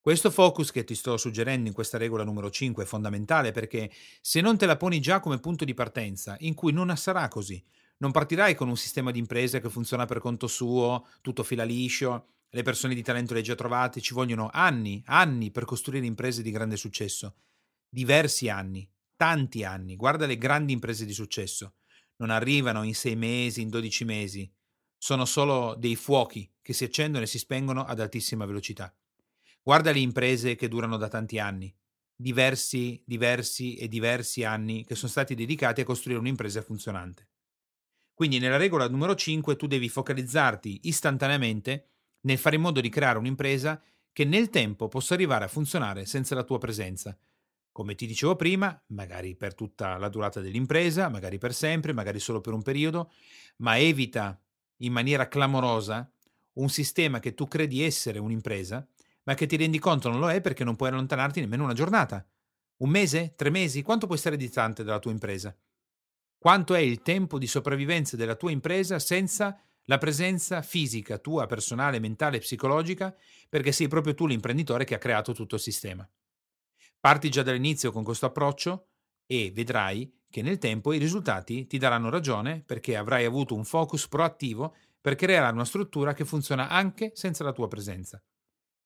Questo 0.00 0.30
focus 0.30 0.70
che 0.70 0.84
ti 0.84 0.94
sto 0.94 1.16
suggerendo 1.16 1.68
in 1.68 1.74
questa 1.74 1.96
regola 1.96 2.24
numero 2.24 2.50
5 2.50 2.82
è 2.82 2.86
fondamentale 2.86 3.52
perché 3.52 3.90
se 4.20 4.40
non 4.40 4.58
te 4.58 4.66
la 4.66 4.76
poni 4.76 5.00
già 5.00 5.20
come 5.20 5.38
punto 5.38 5.64
di 5.64 5.74
partenza, 5.74 6.36
in 6.40 6.54
cui 6.54 6.72
non 6.72 6.94
sarà 6.96 7.28
così, 7.28 7.62
non 7.98 8.10
partirai 8.10 8.54
con 8.54 8.68
un 8.68 8.76
sistema 8.76 9.10
di 9.10 9.18
impresa 9.18 9.60
che 9.60 9.70
funziona 9.70 10.04
per 10.04 10.18
conto 10.18 10.46
suo, 10.46 11.06
tutto 11.20 11.42
fila 11.42 11.64
liscio, 11.64 12.26
le 12.54 12.62
persone 12.62 12.94
di 12.94 13.02
talento 13.02 13.32
le 13.32 13.40
hai 13.40 13.44
già 13.44 13.56
trovate, 13.56 14.00
ci 14.00 14.14
vogliono 14.14 14.48
anni, 14.52 15.02
anni 15.06 15.50
per 15.50 15.64
costruire 15.64 16.06
imprese 16.06 16.40
di 16.40 16.52
grande 16.52 16.76
successo. 16.76 17.34
Diversi 17.88 18.48
anni, 18.48 18.88
tanti 19.16 19.64
anni. 19.64 19.96
Guarda 19.96 20.24
le 20.24 20.38
grandi 20.38 20.72
imprese 20.72 21.04
di 21.04 21.12
successo. 21.12 21.74
Non 22.16 22.30
arrivano 22.30 22.84
in 22.84 22.94
sei 22.94 23.16
mesi, 23.16 23.60
in 23.60 23.70
dodici 23.70 24.04
mesi. 24.04 24.48
Sono 24.96 25.24
solo 25.24 25.74
dei 25.74 25.96
fuochi 25.96 26.48
che 26.62 26.72
si 26.72 26.84
accendono 26.84 27.24
e 27.24 27.26
si 27.26 27.38
spengono 27.38 27.84
ad 27.84 27.98
altissima 27.98 28.46
velocità. 28.46 28.94
Guarda 29.60 29.90
le 29.90 29.98
imprese 29.98 30.54
che 30.54 30.68
durano 30.68 30.96
da 30.96 31.08
tanti 31.08 31.40
anni, 31.40 31.74
diversi, 32.14 33.02
diversi 33.04 33.74
e 33.74 33.88
diversi 33.88 34.44
anni 34.44 34.84
che 34.84 34.94
sono 34.94 35.10
stati 35.10 35.34
dedicati 35.34 35.80
a 35.80 35.84
costruire 35.84 36.20
un'impresa 36.20 36.62
funzionante. 36.62 37.30
Quindi 38.14 38.38
nella 38.38 38.56
regola 38.56 38.88
numero 38.88 39.14
5 39.14 39.56
tu 39.56 39.66
devi 39.66 39.88
focalizzarti 39.88 40.82
istantaneamente 40.84 41.88
nel 42.20 42.38
fare 42.38 42.56
in 42.56 42.62
modo 42.62 42.80
di 42.80 42.88
creare 42.88 43.18
un'impresa 43.18 43.82
che 44.12 44.24
nel 44.24 44.48
tempo 44.48 44.88
possa 44.88 45.14
arrivare 45.14 45.44
a 45.44 45.48
funzionare 45.48 46.06
senza 46.06 46.34
la 46.34 46.44
tua 46.44 46.58
presenza. 46.58 47.16
Come 47.72 47.96
ti 47.96 48.06
dicevo 48.06 48.36
prima, 48.36 48.80
magari 48.88 49.34
per 49.34 49.54
tutta 49.54 49.98
la 49.98 50.08
durata 50.08 50.40
dell'impresa, 50.40 51.08
magari 51.08 51.38
per 51.38 51.52
sempre, 51.52 51.92
magari 51.92 52.20
solo 52.20 52.40
per 52.40 52.52
un 52.52 52.62
periodo, 52.62 53.10
ma 53.56 53.76
evita 53.78 54.40
in 54.78 54.92
maniera 54.92 55.26
clamorosa 55.26 56.08
un 56.54 56.68
sistema 56.68 57.18
che 57.18 57.34
tu 57.34 57.48
credi 57.48 57.82
essere 57.82 58.20
un'impresa 58.20 58.86
ma 59.24 59.34
che 59.34 59.46
ti 59.46 59.56
rendi 59.56 59.78
conto 59.78 60.08
non 60.08 60.20
lo 60.20 60.30
è 60.30 60.40
perché 60.40 60.64
non 60.64 60.76
puoi 60.76 60.90
allontanarti 60.90 61.40
nemmeno 61.40 61.64
una 61.64 61.72
giornata. 61.72 62.26
Un 62.78 62.90
mese? 62.90 63.34
Tre 63.36 63.50
mesi? 63.50 63.82
Quanto 63.82 64.06
puoi 64.06 64.18
stare 64.18 64.36
distante 64.36 64.84
dalla 64.84 64.98
tua 64.98 65.10
impresa? 65.10 65.54
Quanto 66.44 66.74
è 66.74 66.80
il 66.80 67.00
tempo 67.00 67.38
di 67.38 67.46
sopravvivenza 67.46 68.18
della 68.18 68.34
tua 68.34 68.50
impresa 68.50 68.98
senza 68.98 69.58
la 69.84 69.96
presenza 69.96 70.60
fisica 70.60 71.16
tua, 71.16 71.46
personale, 71.46 71.98
mentale 72.00 72.36
e 72.36 72.40
psicologica, 72.40 73.16
perché 73.48 73.72
sei 73.72 73.88
proprio 73.88 74.12
tu 74.12 74.26
l'imprenditore 74.26 74.84
che 74.84 74.94
ha 74.94 74.98
creato 74.98 75.32
tutto 75.32 75.54
il 75.54 75.62
sistema. 75.62 76.06
Parti 77.00 77.30
già 77.30 77.42
dall'inizio 77.42 77.92
con 77.92 78.04
questo 78.04 78.26
approccio 78.26 78.88
e 79.24 79.52
vedrai 79.54 80.20
che 80.28 80.42
nel 80.42 80.58
tempo 80.58 80.92
i 80.92 80.98
risultati 80.98 81.66
ti 81.66 81.78
daranno 81.78 82.10
ragione 82.10 82.62
perché 82.62 82.94
avrai 82.94 83.24
avuto 83.24 83.54
un 83.54 83.64
focus 83.64 84.06
proattivo 84.06 84.74
per 85.00 85.14
creare 85.14 85.50
una 85.50 85.64
struttura 85.64 86.12
che 86.12 86.26
funziona 86.26 86.68
anche 86.68 87.12
senza 87.14 87.42
la 87.42 87.52
tua 87.52 87.68
presenza. 87.68 88.22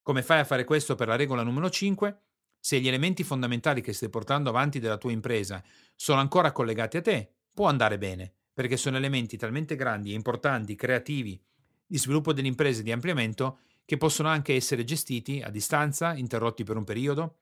Come 0.00 0.22
fai 0.22 0.38
a 0.38 0.44
fare 0.44 0.62
questo 0.62 0.94
per 0.94 1.08
la 1.08 1.16
regola 1.16 1.42
numero 1.42 1.68
5? 1.68 2.22
Se 2.60 2.78
gli 2.78 2.86
elementi 2.86 3.24
fondamentali 3.24 3.80
che 3.80 3.92
stai 3.92 4.10
portando 4.10 4.48
avanti 4.48 4.78
della 4.78 4.96
tua 4.96 5.10
impresa 5.10 5.60
sono 5.96 6.20
ancora 6.20 6.52
collegati 6.52 6.98
a 6.98 7.02
te, 7.02 7.32
può 7.58 7.66
andare 7.66 7.98
bene, 7.98 8.32
perché 8.54 8.76
sono 8.76 8.98
elementi 8.98 9.36
talmente 9.36 9.74
grandi 9.74 10.12
importanti, 10.12 10.76
creativi, 10.76 11.42
di 11.84 11.98
sviluppo 11.98 12.32
dell'impresa 12.32 12.78
e 12.78 12.82
di 12.84 12.92
ampliamento, 12.92 13.58
che 13.84 13.96
possono 13.96 14.28
anche 14.28 14.54
essere 14.54 14.84
gestiti 14.84 15.42
a 15.42 15.50
distanza, 15.50 16.14
interrotti 16.14 16.62
per 16.62 16.76
un 16.76 16.84
periodo. 16.84 17.38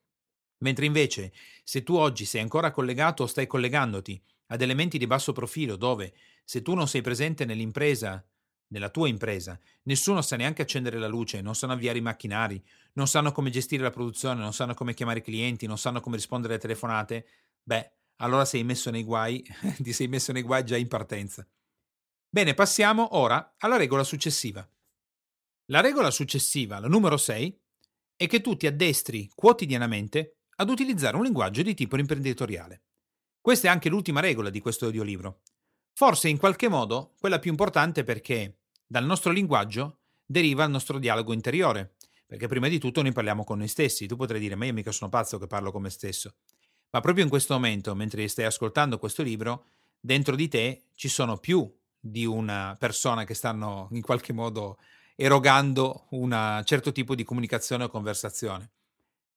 Mentre 0.60 0.86
invece, 0.86 1.34
se 1.62 1.82
tu 1.82 1.96
oggi 1.96 2.24
sei 2.24 2.40
ancora 2.40 2.70
collegato 2.70 3.24
o 3.24 3.26
stai 3.26 3.46
collegandoti 3.46 4.18
ad 4.46 4.62
elementi 4.62 4.96
di 4.96 5.06
basso 5.06 5.34
profilo 5.34 5.76
dove, 5.76 6.14
se 6.46 6.62
tu 6.62 6.72
non 6.72 6.88
sei 6.88 7.02
presente 7.02 7.44
nell'impresa 7.44 8.26
nella 8.68 8.88
tua 8.88 9.08
impresa, 9.08 9.60
nessuno 9.82 10.22
sa 10.22 10.36
neanche 10.36 10.62
accendere 10.62 10.98
la 10.98 11.08
luce, 11.08 11.42
non 11.42 11.54
sanno 11.54 11.74
avviare 11.74 11.98
i 11.98 12.00
macchinari, 12.00 12.64
non 12.94 13.06
sanno 13.06 13.32
come 13.32 13.50
gestire 13.50 13.82
la 13.82 13.90
produzione, 13.90 14.40
non 14.40 14.54
sanno 14.54 14.72
come 14.72 14.94
chiamare 14.94 15.18
i 15.18 15.22
clienti, 15.22 15.66
non 15.66 15.76
sanno 15.76 16.00
come 16.00 16.16
rispondere 16.16 16.54
alle 16.54 16.62
telefonate, 16.62 17.26
beh, 17.62 17.90
allora 18.16 18.44
sei 18.44 18.64
messo 18.64 18.90
nei 18.90 19.02
guai, 19.02 19.44
ti 19.78 19.92
sei 19.92 20.08
messo 20.08 20.32
nei 20.32 20.42
guai 20.42 20.64
già 20.64 20.76
in 20.76 20.88
partenza. 20.88 21.46
Bene, 22.28 22.54
passiamo 22.54 23.16
ora 23.16 23.54
alla 23.58 23.76
regola 23.76 24.04
successiva. 24.04 24.68
La 25.66 25.80
regola 25.80 26.10
successiva, 26.10 26.78
la 26.78 26.88
numero 26.88 27.16
6, 27.16 27.60
è 28.16 28.26
che 28.26 28.40
tu 28.40 28.56
ti 28.56 28.66
addestri 28.66 29.30
quotidianamente 29.34 30.38
ad 30.56 30.70
utilizzare 30.70 31.16
un 31.16 31.24
linguaggio 31.24 31.62
di 31.62 31.74
tipo 31.74 31.98
imprenditoriale. 31.98 32.82
Questa 33.40 33.68
è 33.68 33.70
anche 33.70 33.88
l'ultima 33.88 34.20
regola 34.20 34.50
di 34.50 34.60
questo 34.60 34.86
audiolibro. 34.86 35.42
Forse 35.92 36.28
in 36.28 36.38
qualche 36.38 36.68
modo 36.68 37.14
quella 37.18 37.38
più 37.38 37.50
importante 37.50 38.04
perché 38.04 38.60
dal 38.86 39.04
nostro 39.04 39.32
linguaggio 39.32 40.00
deriva 40.24 40.64
il 40.64 40.70
nostro 40.70 40.98
dialogo 40.98 41.32
interiore. 41.32 41.96
Perché 42.26 42.48
prima 42.48 42.68
di 42.68 42.78
tutto 42.78 43.02
noi 43.02 43.12
parliamo 43.12 43.44
con 43.44 43.58
noi 43.58 43.68
stessi. 43.68 44.06
Tu 44.06 44.16
potrai 44.16 44.40
dire, 44.40 44.56
ma 44.56 44.64
io 44.64 44.72
mica 44.72 44.90
sono 44.90 45.10
pazzo 45.10 45.38
che 45.38 45.46
parlo 45.46 45.70
con 45.70 45.82
me 45.82 45.90
stesso. 45.90 46.34
Ma 46.96 47.02
proprio 47.02 47.24
in 47.24 47.30
questo 47.30 47.52
momento, 47.52 47.94
mentre 47.94 48.26
stai 48.26 48.46
ascoltando 48.46 48.98
questo 48.98 49.22
libro, 49.22 49.66
dentro 50.00 50.34
di 50.34 50.48
te 50.48 50.84
ci 50.94 51.08
sono 51.08 51.36
più 51.36 51.70
di 52.00 52.24
una 52.24 52.74
persona 52.78 53.24
che 53.24 53.34
stanno 53.34 53.88
in 53.92 54.00
qualche 54.00 54.32
modo 54.32 54.78
erogando 55.14 56.06
un 56.12 56.62
certo 56.64 56.92
tipo 56.92 57.14
di 57.14 57.22
comunicazione 57.22 57.84
o 57.84 57.88
conversazione. 57.90 58.70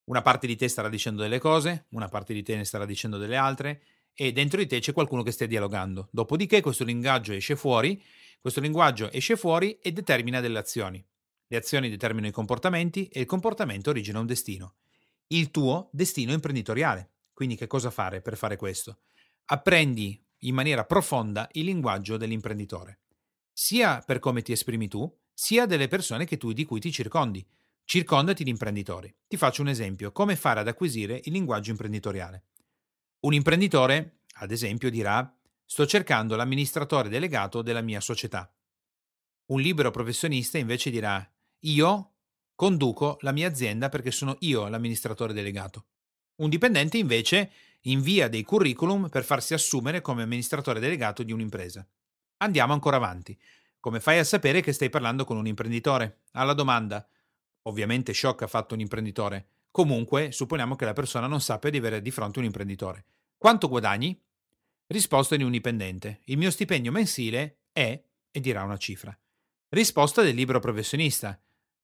Una 0.06 0.22
parte 0.22 0.48
di 0.48 0.56
te 0.56 0.70
starà 0.70 0.88
dicendo 0.88 1.22
delle 1.22 1.40
cose, 1.40 1.88
una 1.90 2.08
parte 2.08 2.34
di 2.34 2.44
te 2.44 2.56
ne 2.56 2.64
starà 2.64 2.86
dicendo 2.86 3.18
delle 3.18 3.36
altre, 3.36 3.82
e 4.14 4.32
dentro 4.32 4.60
di 4.60 4.66
te 4.66 4.80
c'è 4.80 4.94
qualcuno 4.94 5.22
che 5.22 5.32
stia 5.32 5.46
dialogando. 5.46 6.08
Dopodiché 6.12 6.62
questo 6.62 6.86
linguaggio 6.86 7.34
esce 7.34 7.58
fuori, 7.58 8.02
questo 8.40 8.62
linguaggio 8.62 9.12
esce 9.12 9.36
fuori 9.36 9.78
e 9.82 9.92
determina 9.92 10.40
delle 10.40 10.60
azioni. 10.60 11.06
Le 11.46 11.58
azioni 11.58 11.90
determinano 11.90 12.30
i 12.30 12.32
comportamenti 12.32 13.10
e 13.10 13.20
il 13.20 13.26
comportamento 13.26 13.90
origina 13.90 14.22
un 14.22 14.28
destino. 14.28 14.76
Il 15.28 15.52
tuo 15.52 15.90
destino 15.92 16.32
imprenditoriale. 16.32 17.10
Quindi 17.40 17.56
che 17.56 17.68
cosa 17.68 17.90
fare 17.90 18.20
per 18.20 18.36
fare 18.36 18.58
questo? 18.58 19.00
Apprendi 19.46 20.22
in 20.40 20.54
maniera 20.54 20.84
profonda 20.84 21.48
il 21.54 21.64
linguaggio 21.64 22.18
dell'imprenditore, 22.18 23.00
sia 23.54 24.04
per 24.06 24.20
come 24.20 24.42
ti 24.42 24.52
esprimi 24.52 24.90
tu, 24.90 25.10
sia 25.34 25.66
delle 25.66 25.88
persone 25.88 26.26
tu, 26.26 26.52
di 26.52 26.66
cui 26.66 26.82
ti 26.82 26.92
circondi. 26.92 27.48
Circondati 27.86 28.44
di 28.44 28.50
imprenditori. 28.50 29.16
Ti 29.26 29.38
faccio 29.38 29.62
un 29.62 29.70
esempio, 29.70 30.12
come 30.12 30.36
fare 30.36 30.60
ad 30.60 30.68
acquisire 30.68 31.22
il 31.24 31.32
linguaggio 31.32 31.72
imprenditoriale. 31.72 32.48
Un 33.22 33.34
imprenditore, 33.34 34.24
ad 34.40 34.52
esempio, 34.52 34.90
dirà 34.90 35.34
sto 35.64 35.86
cercando 35.86 36.36
l'amministratore 36.36 37.08
delegato 37.08 37.62
della 37.62 37.80
mia 37.80 38.02
società. 38.02 38.54
Un 39.46 39.62
libero 39.62 39.92
professionista 39.92 40.58
invece 40.58 40.90
dirà 40.90 41.26
io 41.60 42.16
conduco 42.54 43.16
la 43.22 43.32
mia 43.32 43.48
azienda 43.48 43.88
perché 43.88 44.12
sono 44.12 44.36
io 44.40 44.68
l'amministratore 44.68 45.32
delegato. 45.32 45.86
Un 46.40 46.50
dipendente 46.50 46.98
invece 46.98 47.52
invia 47.82 48.30
dei 48.30 48.44
curriculum 48.44 49.10
per 49.10 49.24
farsi 49.24 49.54
assumere 49.54 50.02
come 50.02 50.24
amministratore 50.24 50.80
delegato 50.80 51.24
di 51.24 51.34
un'impresa. 51.34 51.86
Andiamo 52.38 52.74
ancora 52.74 52.96
avanti. 52.96 53.38
Come 53.80 54.00
fai 54.00 54.20
a 54.20 54.24
sapere 54.24 54.62
che 54.62 54.72
stai 54.72 54.90
parlando 54.90 55.26
con 55.26 55.38
un 55.38 55.48
imprenditore? 55.48 56.22
Alla 56.32 56.54
domanda. 56.54 57.06
Ovviamente 57.64 58.14
shock 58.14 58.44
ha 58.44 58.48
fatto 58.48 58.74
un 58.74 58.80
imprenditore. 58.80 59.48
Comunque, 59.70 60.32
supponiamo 60.32 60.76
che 60.76 60.86
la 60.86 60.94
persona 60.94 61.28
non 61.28 61.42
sappia 61.42 61.70
di 61.70 61.78
avere 61.78 62.02
di 62.02 62.12
fronte 62.12 62.40
un 62.40 62.46
imprenditore. 62.46 63.06
Quanto 63.38 63.68
guadagni? 63.68 64.18
Risposta 64.88 65.36
di 65.36 65.44
un 65.44 65.52
dipendente. 65.52 66.22
Il 66.26 66.38
mio 66.38 66.52
stipendio 66.52 66.92
mensile 66.92 67.64
è 67.74 68.02
e 68.32 68.40
dirà 68.40 68.64
una 68.64 68.78
cifra. 68.78 69.18
Risposta 69.70 70.22
del 70.22 70.36
libero 70.36 70.60
professionista. 70.60 71.38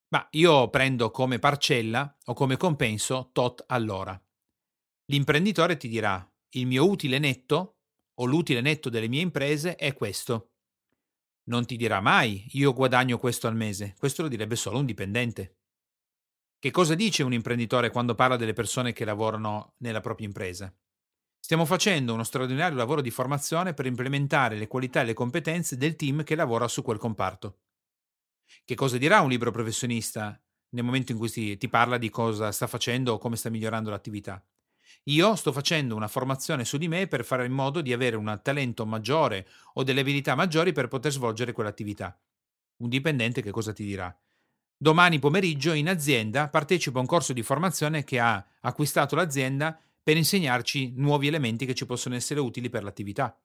Ma 0.09 0.25
io 0.31 0.69
prendo 0.69 1.11
come 1.11 1.39
parcella 1.39 2.17
o 2.25 2.33
come 2.33 2.55
compenso 2.57 3.29
tot 3.33 3.63
all'ora. 3.67 4.19
L'imprenditore 5.05 5.77
ti 5.77 5.87
dirà 5.87 6.27
il 6.55 6.65
mio 6.65 6.89
utile 6.89 7.19
netto 7.19 7.77
o 8.15 8.25
l'utile 8.25 8.61
netto 8.61 8.89
delle 8.89 9.07
mie 9.07 9.21
imprese 9.21 9.75
è 9.75 9.93
questo. 9.93 10.53
Non 11.47 11.65
ti 11.65 11.75
dirà 11.75 12.01
mai 12.01 12.45
io 12.51 12.73
guadagno 12.73 13.19
questo 13.19 13.47
al 13.47 13.55
mese, 13.55 13.93
questo 13.99 14.23
lo 14.23 14.27
direbbe 14.27 14.55
solo 14.55 14.79
un 14.79 14.85
dipendente. 14.85 15.57
Che 16.57 16.71
cosa 16.71 16.95
dice 16.95 17.21
un 17.21 17.33
imprenditore 17.33 17.91
quando 17.91 18.15
parla 18.15 18.37
delle 18.37 18.53
persone 18.53 18.93
che 18.93 19.05
lavorano 19.05 19.75
nella 19.77 20.01
propria 20.01 20.25
impresa? 20.25 20.75
Stiamo 21.39 21.65
facendo 21.65 22.13
uno 22.15 22.23
straordinario 22.23 22.75
lavoro 22.75 23.01
di 23.01 23.11
formazione 23.11 23.75
per 23.75 23.85
implementare 23.85 24.57
le 24.57 24.65
qualità 24.65 25.01
e 25.01 25.05
le 25.05 25.13
competenze 25.13 25.77
del 25.77 25.95
team 25.95 26.23
che 26.23 26.33
lavora 26.33 26.67
su 26.67 26.81
quel 26.81 26.97
comparto. 26.97 27.59
Che 28.63 28.73
cosa 28.73 28.97
dirà 28.97 29.21
un 29.21 29.29
libro 29.29 29.51
professionista 29.51 30.41
nel 30.69 30.83
momento 30.83 31.11
in 31.11 31.19
cui 31.19 31.29
ti 31.29 31.69
parla 31.69 31.99
di 31.99 32.09
cosa 32.09 32.51
sta 32.51 32.65
facendo 32.65 33.13
o 33.13 33.17
come 33.19 33.35
sta 33.35 33.51
migliorando 33.51 33.91
l'attività? 33.91 34.43
Io 35.07 35.35
sto 35.35 35.51
facendo 35.51 35.95
una 35.95 36.07
formazione 36.07 36.65
su 36.65 36.77
di 36.77 36.87
me 36.87 37.07
per 37.07 37.23
fare 37.23 37.45
in 37.45 37.51
modo 37.51 37.81
di 37.81 37.93
avere 37.93 38.15
un 38.15 38.39
talento 38.41 38.87
maggiore 38.87 39.47
o 39.73 39.83
delle 39.83 40.01
abilità 40.01 40.33
maggiori 40.33 40.71
per 40.71 40.87
poter 40.87 41.11
svolgere 41.11 41.51
quell'attività. 41.51 42.19
Un 42.77 42.89
dipendente 42.89 43.43
che 43.43 43.51
cosa 43.51 43.71
ti 43.71 43.83
dirà? 43.83 44.15
Domani 44.75 45.19
pomeriggio 45.19 45.73
in 45.73 45.89
azienda 45.89 46.49
partecipo 46.49 46.97
a 46.97 47.01
un 47.01 47.07
corso 47.07 47.33
di 47.33 47.43
formazione 47.43 48.03
che 48.03 48.19
ha 48.19 48.43
acquistato 48.61 49.15
l'azienda 49.15 49.79
per 50.01 50.17
insegnarci 50.17 50.93
nuovi 50.95 51.27
elementi 51.27 51.67
che 51.67 51.75
ci 51.75 51.85
possono 51.85 52.15
essere 52.15 52.39
utili 52.39 52.69
per 52.69 52.83
l'attività. 52.83 53.39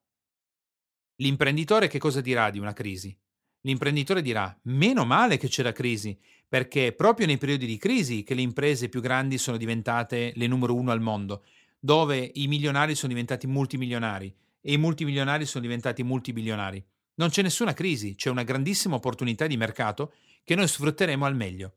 L'imprenditore 1.16 1.88
che 1.88 1.98
cosa 1.98 2.22
dirà 2.22 2.50
di 2.50 2.58
una 2.58 2.72
crisi? 2.72 3.14
L'imprenditore 3.62 4.22
dirà: 4.22 4.56
meno 4.62 5.04
male 5.04 5.36
che 5.36 5.48
c'è 5.48 5.62
la 5.62 5.72
crisi, 5.72 6.18
perché 6.48 6.88
è 6.88 6.92
proprio 6.92 7.26
nei 7.26 7.38
periodi 7.38 7.66
di 7.66 7.76
crisi 7.76 8.22
che 8.22 8.34
le 8.34 8.42
imprese 8.42 8.88
più 8.88 9.00
grandi 9.00 9.38
sono 9.38 9.56
diventate 9.56 10.32
le 10.34 10.46
numero 10.46 10.74
uno 10.74 10.90
al 10.90 11.00
mondo, 11.00 11.44
dove 11.78 12.30
i 12.34 12.46
milionari 12.48 12.94
sono 12.94 13.12
diventati 13.12 13.46
multimilionari 13.46 14.34
e 14.60 14.72
i 14.72 14.78
multimilionari 14.78 15.46
sono 15.46 15.62
diventati 15.62 16.02
multibilionari. 16.02 16.84
Non 17.14 17.28
c'è 17.28 17.42
nessuna 17.42 17.72
crisi, 17.72 18.14
c'è 18.14 18.30
una 18.30 18.42
grandissima 18.42 18.96
opportunità 18.96 19.46
di 19.46 19.56
mercato 19.56 20.12
che 20.42 20.54
noi 20.54 20.66
sfrutteremo 20.66 21.24
al 21.24 21.36
meglio. 21.36 21.74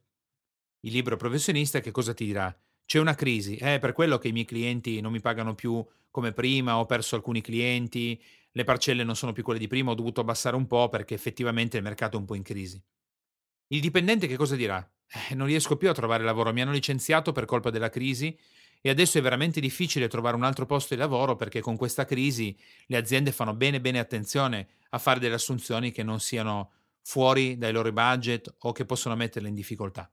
Il 0.81 0.91
libro 0.91 1.17
professionista 1.17 1.79
che 1.79 1.91
cosa 1.91 2.13
ti 2.13 2.25
dirà? 2.25 2.55
C'è 2.85 2.99
una 2.99 3.15
crisi, 3.15 3.55
è 3.55 3.79
per 3.79 3.93
quello 3.93 4.17
che 4.17 4.29
i 4.29 4.31
miei 4.31 4.45
clienti 4.45 4.99
non 5.01 5.11
mi 5.11 5.21
pagano 5.21 5.55
più 5.55 5.85
come 6.11 6.31
prima, 6.31 6.77
ho 6.77 6.85
perso 6.85 7.15
alcuni 7.15 7.41
clienti, 7.41 8.21
le 8.53 8.63
parcelle 8.63 9.03
non 9.03 9.15
sono 9.15 9.33
più 9.33 9.43
quelle 9.43 9.59
di 9.59 9.67
prima, 9.67 9.91
ho 9.91 9.95
dovuto 9.95 10.21
abbassare 10.21 10.55
un 10.55 10.67
po' 10.67 10.87
perché 10.89 11.15
effettivamente 11.15 11.77
il 11.77 11.83
mercato 11.83 12.17
è 12.17 12.19
un 12.19 12.25
po' 12.25 12.35
in 12.35 12.43
crisi. 12.43 12.81
Il 13.67 13.81
dipendente 13.81 14.27
che 14.27 14.37
cosa 14.37 14.55
dirà? 14.55 14.87
Eh, 15.29 15.35
non 15.35 15.47
riesco 15.47 15.75
più 15.75 15.89
a 15.89 15.93
trovare 15.93 16.23
lavoro, 16.23 16.53
mi 16.53 16.61
hanno 16.61 16.71
licenziato 16.71 17.31
per 17.31 17.45
colpa 17.45 17.71
della 17.71 17.89
crisi 17.89 18.37
e 18.79 18.89
adesso 18.89 19.17
è 19.17 19.21
veramente 19.21 19.59
difficile 19.59 20.07
trovare 20.07 20.35
un 20.35 20.43
altro 20.43 20.65
posto 20.65 20.93
di 20.93 20.99
lavoro 20.99 21.35
perché 21.35 21.61
con 21.61 21.75
questa 21.77 22.05
crisi 22.05 22.55
le 22.87 22.97
aziende 22.97 23.31
fanno 23.31 23.55
bene 23.55 23.81
bene 23.81 23.97
attenzione 23.97 24.67
a 24.89 24.99
fare 24.99 25.19
delle 25.19 25.35
assunzioni 25.35 25.91
che 25.91 26.03
non 26.03 26.19
siano 26.19 26.71
fuori 27.01 27.57
dai 27.57 27.71
loro 27.71 27.91
budget 27.91 28.53
o 28.59 28.71
che 28.71 28.85
possono 28.85 29.15
metterle 29.15 29.47
in 29.47 29.55
difficoltà. 29.55 30.11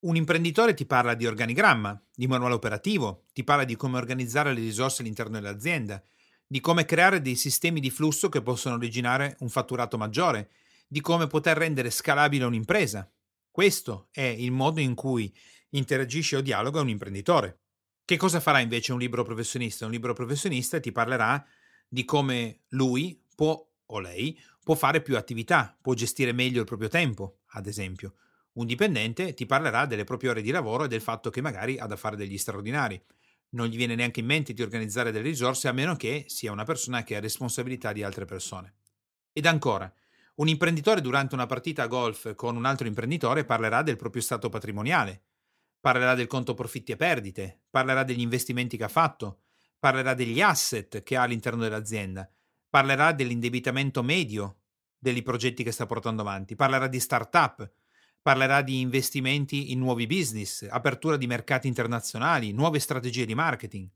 Un 0.00 0.16
imprenditore 0.16 0.74
ti 0.74 0.84
parla 0.84 1.14
di 1.14 1.26
organigramma, 1.26 2.00
di 2.14 2.26
manuale 2.26 2.54
operativo, 2.54 3.24
ti 3.32 3.44
parla 3.44 3.64
di 3.64 3.76
come 3.76 3.96
organizzare 3.96 4.52
le 4.52 4.60
risorse 4.60 5.02
all'interno 5.02 5.40
dell'azienda, 5.40 6.02
di 6.46 6.60
come 6.60 6.84
creare 6.84 7.20
dei 7.20 7.34
sistemi 7.34 7.80
di 7.80 7.90
flusso 7.90 8.28
che 8.28 8.42
possono 8.42 8.76
originare 8.76 9.36
un 9.40 9.48
fatturato 9.48 9.98
maggiore, 9.98 10.50
di 10.86 11.00
come 11.00 11.26
poter 11.26 11.56
rendere 11.56 11.90
scalabile 11.90 12.44
un'impresa. 12.44 13.10
Questo 13.50 14.08
è 14.12 14.22
il 14.22 14.52
modo 14.52 14.80
in 14.80 14.94
cui 14.94 15.34
interagisce 15.70 16.36
o 16.36 16.40
dialoga 16.40 16.80
un 16.80 16.88
imprenditore. 16.88 17.60
Che 18.04 18.16
cosa 18.16 18.40
farà 18.40 18.60
invece 18.60 18.92
un 18.92 18.98
libro 18.98 19.24
professionista? 19.24 19.84
Un 19.84 19.90
libro 19.90 20.12
professionista 20.12 20.78
ti 20.78 20.92
parlerà 20.92 21.44
di 21.88 22.04
come 22.04 22.60
lui 22.68 23.20
può 23.34 23.64
o 23.88 23.98
lei 23.98 24.38
può 24.62 24.74
fare 24.74 25.00
più 25.00 25.16
attività, 25.16 25.76
può 25.80 25.94
gestire 25.94 26.32
meglio 26.32 26.60
il 26.60 26.66
proprio 26.66 26.88
tempo, 26.88 27.38
ad 27.50 27.66
esempio 27.66 28.14
un 28.56 28.66
dipendente 28.66 29.34
ti 29.34 29.46
parlerà 29.46 29.86
delle 29.86 30.04
proprie 30.04 30.30
ore 30.30 30.42
di 30.42 30.50
lavoro 30.50 30.84
e 30.84 30.88
del 30.88 31.00
fatto 31.00 31.30
che 31.30 31.40
magari 31.40 31.78
ha 31.78 31.86
da 31.86 31.96
fare 31.96 32.16
degli 32.16 32.38
straordinari. 32.38 33.00
Non 33.56 33.68
gli 33.68 33.76
viene 33.76 33.94
neanche 33.94 34.20
in 34.20 34.26
mente 34.26 34.52
di 34.52 34.60
organizzare 34.60 35.10
delle 35.10 35.28
risorse 35.28 35.66
a 35.66 35.72
meno 35.72 35.96
che 35.96 36.24
sia 36.28 36.52
una 36.52 36.64
persona 36.64 37.02
che 37.02 37.16
ha 37.16 37.20
responsabilità 37.20 37.90
di 37.92 38.02
altre 38.02 38.26
persone. 38.26 38.74
Ed 39.32 39.46
ancora, 39.46 39.90
un 40.36 40.48
imprenditore 40.48 41.00
durante 41.00 41.34
una 41.34 41.46
partita 41.46 41.84
a 41.84 41.86
golf 41.86 42.34
con 42.34 42.54
un 42.54 42.66
altro 42.66 42.86
imprenditore 42.86 43.46
parlerà 43.46 43.80
del 43.80 43.96
proprio 43.96 44.20
stato 44.20 44.50
patrimoniale, 44.50 45.22
parlerà 45.80 46.14
del 46.14 46.26
conto 46.26 46.52
profitti 46.52 46.92
e 46.92 46.96
perdite, 46.96 47.62
parlerà 47.70 48.04
degli 48.04 48.20
investimenti 48.20 48.76
che 48.76 48.84
ha 48.84 48.88
fatto, 48.88 49.44
parlerà 49.78 50.12
degli 50.12 50.42
asset 50.42 51.02
che 51.02 51.16
ha 51.16 51.22
all'interno 51.22 51.62
dell'azienda, 51.62 52.30
parlerà 52.68 53.12
dell'indebitamento 53.12 54.02
medio 54.02 54.58
dei 54.98 55.22
progetti 55.22 55.64
che 55.64 55.72
sta 55.72 55.86
portando 55.86 56.20
avanti, 56.20 56.56
parlerà 56.56 56.88
di 56.88 57.00
start-up, 57.00 57.72
Parlerà 58.26 58.60
di 58.60 58.80
investimenti 58.80 59.70
in 59.70 59.78
nuovi 59.78 60.08
business, 60.08 60.66
apertura 60.68 61.16
di 61.16 61.28
mercati 61.28 61.68
internazionali, 61.68 62.50
nuove 62.50 62.80
strategie 62.80 63.24
di 63.24 63.36
marketing. 63.36 63.88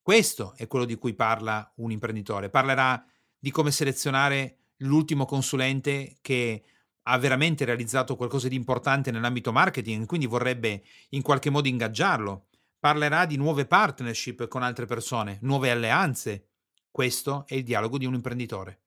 Questo 0.00 0.54
è 0.56 0.66
quello 0.66 0.86
di 0.86 0.94
cui 0.94 1.12
parla 1.12 1.70
un 1.76 1.90
imprenditore. 1.90 2.48
Parlerà 2.48 3.04
di 3.38 3.50
come 3.50 3.70
selezionare 3.70 4.70
l'ultimo 4.78 5.26
consulente 5.26 6.16
che 6.22 6.64
ha 7.02 7.18
veramente 7.18 7.66
realizzato 7.66 8.16
qualcosa 8.16 8.48
di 8.48 8.56
importante 8.56 9.10
nell'ambito 9.10 9.52
marketing, 9.52 10.06
quindi 10.06 10.24
vorrebbe 10.24 10.82
in 11.10 11.20
qualche 11.20 11.50
modo 11.50 11.68
ingaggiarlo. 11.68 12.46
Parlerà 12.78 13.26
di 13.26 13.36
nuove 13.36 13.66
partnership 13.66 14.48
con 14.48 14.62
altre 14.62 14.86
persone, 14.86 15.40
nuove 15.42 15.70
alleanze. 15.70 16.52
Questo 16.90 17.44
è 17.46 17.52
il 17.52 17.64
dialogo 17.64 17.98
di 17.98 18.06
un 18.06 18.14
imprenditore. 18.14 18.80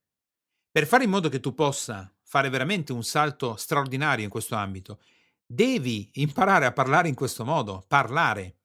Per 0.71 0.87
fare 0.87 1.03
in 1.03 1.11
modo 1.11 1.29
che 1.29 1.39
tu 1.39 1.53
possa 1.53 2.11
fare 2.31 2.47
veramente 2.47 2.93
un 2.93 3.03
salto 3.03 3.57
straordinario 3.57 4.23
in 4.23 4.29
questo 4.29 4.55
ambito. 4.55 5.01
Devi 5.45 6.11
imparare 6.13 6.65
a 6.65 6.71
parlare 6.71 7.09
in 7.09 7.13
questo 7.13 7.43
modo, 7.43 7.83
parlare. 7.89 8.59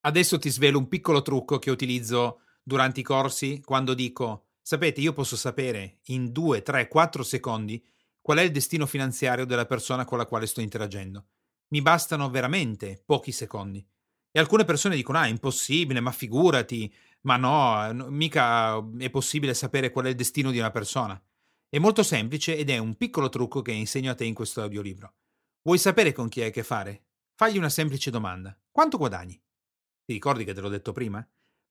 Adesso 0.00 0.38
ti 0.38 0.50
svelo 0.50 0.76
un 0.76 0.88
piccolo 0.88 1.22
trucco 1.22 1.58
che 1.58 1.70
utilizzo 1.70 2.42
durante 2.62 3.00
i 3.00 3.02
corsi 3.02 3.62
quando 3.64 3.94
dico, 3.94 4.48
sapete, 4.60 5.00
io 5.00 5.14
posso 5.14 5.36
sapere 5.36 6.00
in 6.08 6.32
2, 6.32 6.60
3, 6.60 6.86
4 6.86 7.22
secondi 7.22 7.82
qual 8.20 8.36
è 8.36 8.42
il 8.42 8.50
destino 8.50 8.84
finanziario 8.84 9.46
della 9.46 9.64
persona 9.64 10.04
con 10.04 10.18
la 10.18 10.26
quale 10.26 10.44
sto 10.44 10.60
interagendo. 10.60 11.28
Mi 11.68 11.80
bastano 11.80 12.28
veramente 12.28 13.02
pochi 13.02 13.32
secondi. 13.32 13.82
E 14.30 14.38
alcune 14.38 14.66
persone 14.66 14.96
dicono, 14.96 15.16
ah, 15.16 15.24
è 15.24 15.30
impossibile, 15.30 16.00
ma 16.00 16.12
figurati, 16.12 16.94
ma 17.22 17.38
no, 17.38 18.10
mica 18.10 18.86
è 18.98 19.08
possibile 19.08 19.54
sapere 19.54 19.88
qual 19.88 20.04
è 20.04 20.08
il 20.10 20.14
destino 20.14 20.50
di 20.50 20.58
una 20.58 20.70
persona. 20.70 21.18
È 21.70 21.78
molto 21.78 22.02
semplice 22.02 22.56
ed 22.56 22.70
è 22.70 22.78
un 22.78 22.96
piccolo 22.96 23.28
trucco 23.28 23.60
che 23.60 23.72
insegno 23.72 24.10
a 24.10 24.14
te 24.14 24.24
in 24.24 24.32
questo 24.32 24.62
audiolibro. 24.62 25.14
Vuoi 25.60 25.76
sapere 25.76 26.12
con 26.12 26.30
chi 26.30 26.40
hai 26.40 26.48
a 26.48 26.50
che 26.50 26.62
fare? 26.62 27.08
Fagli 27.34 27.58
una 27.58 27.68
semplice 27.68 28.10
domanda. 28.10 28.58
Quanto 28.70 28.96
guadagni? 28.96 29.34
Ti 29.34 30.14
ricordi 30.14 30.44
che 30.44 30.54
te 30.54 30.62
l'ho 30.62 30.70
detto 30.70 30.92
prima? 30.92 31.26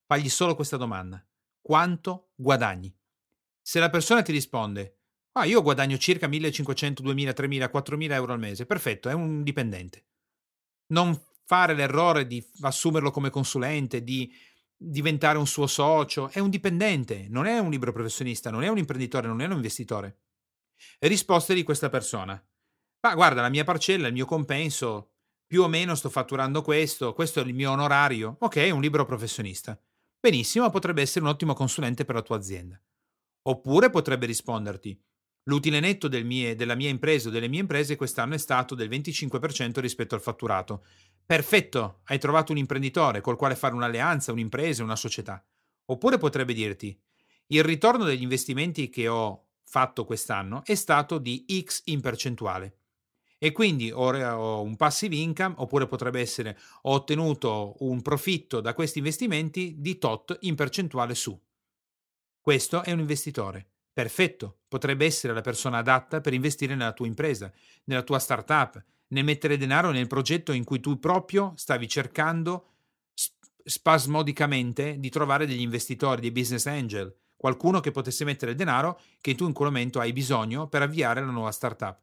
Fagli 0.06 0.28
solo 0.28 0.54
questa 0.54 0.76
domanda. 0.76 1.20
Quanto 1.60 2.30
guadagni? 2.36 2.96
Se 3.60 3.80
la 3.80 3.90
persona 3.90 4.22
ti 4.22 4.30
risponde, 4.30 5.00
ah, 5.32 5.44
io 5.44 5.62
guadagno 5.62 5.98
circa 5.98 6.28
1500, 6.28 7.02
2000, 7.02 7.32
3000, 7.32 7.68
4000 7.68 8.14
euro 8.14 8.32
al 8.32 8.38
mese, 8.38 8.66
perfetto, 8.66 9.08
è 9.08 9.14
un 9.14 9.42
dipendente. 9.42 10.06
Non 10.92 11.20
fare 11.44 11.74
l'errore 11.74 12.28
di 12.28 12.42
assumerlo 12.60 13.10
come 13.10 13.30
consulente, 13.30 14.04
di 14.04 14.32
diventare 14.80 15.38
un 15.38 15.46
suo 15.46 15.66
socio, 15.66 16.30
è 16.30 16.38
un 16.38 16.50
dipendente, 16.50 17.26
non 17.28 17.46
è 17.46 17.58
un 17.58 17.70
libero 17.70 17.92
professionista, 17.92 18.50
non 18.50 18.62
è 18.62 18.68
un 18.68 18.78
imprenditore, 18.78 19.26
non 19.26 19.40
è 19.40 19.46
un 19.46 19.52
investitore. 19.52 20.20
Risposte 21.00 21.54
di 21.54 21.64
questa 21.64 21.88
persona. 21.88 22.40
Ma 23.00 23.14
guarda, 23.14 23.42
la 23.42 23.48
mia 23.48 23.64
parcella, 23.64 24.06
il 24.06 24.12
mio 24.12 24.26
compenso, 24.26 25.14
più 25.46 25.62
o 25.62 25.68
meno 25.68 25.94
sto 25.94 26.08
fatturando 26.08 26.62
questo, 26.62 27.12
questo 27.12 27.40
è 27.40 27.44
il 27.44 27.54
mio 27.54 27.72
onorario. 27.72 28.36
Ok, 28.40 28.56
è 28.56 28.70
un 28.70 28.80
libero 28.80 29.04
professionista. 29.04 29.80
Benissimo, 30.20 30.70
potrebbe 30.70 31.02
essere 31.02 31.24
un 31.24 31.30
ottimo 31.30 31.54
consulente 31.54 32.04
per 32.04 32.14
la 32.14 32.22
tua 32.22 32.36
azienda. 32.36 32.80
Oppure 33.42 33.90
potrebbe 33.90 34.26
risponderti, 34.26 35.00
l'utile 35.44 35.80
netto 35.80 36.06
del 36.08 36.24
mie, 36.24 36.54
della 36.54 36.74
mia 36.74 36.88
impresa 36.88 37.28
o 37.28 37.30
delle 37.30 37.48
mie 37.48 37.60
imprese 37.60 37.96
quest'anno 37.96 38.34
è 38.34 38.38
stato 38.38 38.74
del 38.74 38.88
25% 38.88 39.80
rispetto 39.80 40.14
al 40.14 40.20
fatturato. 40.20 40.84
Perfetto, 41.28 42.00
hai 42.04 42.18
trovato 42.18 42.52
un 42.52 42.58
imprenditore 42.58 43.20
col 43.20 43.36
quale 43.36 43.54
fare 43.54 43.74
un'alleanza, 43.74 44.32
un'impresa, 44.32 44.82
una 44.82 44.96
società. 44.96 45.44
Oppure 45.90 46.16
potrebbe 46.16 46.54
dirti, 46.54 46.98
il 47.48 47.62
ritorno 47.62 48.04
degli 48.04 48.22
investimenti 48.22 48.88
che 48.88 49.08
ho 49.08 49.48
fatto 49.64 50.06
quest'anno 50.06 50.62
è 50.64 50.74
stato 50.74 51.18
di 51.18 51.44
X 51.62 51.82
in 51.84 52.00
percentuale. 52.00 52.78
E 53.36 53.52
quindi 53.52 53.90
ho 53.90 54.62
un 54.62 54.76
passive 54.76 55.16
income, 55.16 55.56
oppure 55.58 55.86
potrebbe 55.86 56.20
essere 56.20 56.58
ho 56.82 56.92
ottenuto 56.92 57.76
un 57.80 58.00
profitto 58.00 58.62
da 58.62 58.72
questi 58.72 58.96
investimenti 58.98 59.74
di 59.78 59.98
tot 59.98 60.34
in 60.40 60.54
percentuale 60.54 61.14
su. 61.14 61.38
Questo 62.40 62.82
è 62.82 62.92
un 62.92 63.00
investitore. 63.00 63.68
perfetto, 63.98 64.60
potrebbe 64.68 65.04
essere 65.04 65.34
la 65.34 65.40
persona 65.40 65.78
adatta 65.78 66.20
per 66.20 66.32
investire 66.32 66.74
nella 66.76 66.92
tua 66.92 67.06
impresa, 67.06 67.52
nella 67.84 68.02
tua 68.02 68.20
startup, 68.20 68.80
nel 69.08 69.24
mettere 69.24 69.56
denaro 69.56 69.90
nel 69.90 70.06
progetto 70.06 70.52
in 70.52 70.64
cui 70.64 70.80
tu 70.80 70.98
proprio 70.98 71.52
stavi 71.56 71.88
cercando 71.88 72.72
spasmodicamente 73.64 74.98
di 74.98 75.10
trovare 75.10 75.46
degli 75.46 75.60
investitori, 75.60 76.20
dei 76.20 76.32
business 76.32 76.66
angel, 76.66 77.14
qualcuno 77.36 77.80
che 77.80 77.90
potesse 77.90 78.24
mettere 78.24 78.54
denaro 78.54 79.00
che 79.20 79.34
tu 79.34 79.46
in 79.46 79.52
quel 79.52 79.68
momento 79.70 80.00
hai 80.00 80.12
bisogno 80.12 80.68
per 80.68 80.82
avviare 80.82 81.20
la 81.20 81.30
nuova 81.30 81.52
startup. 81.52 82.00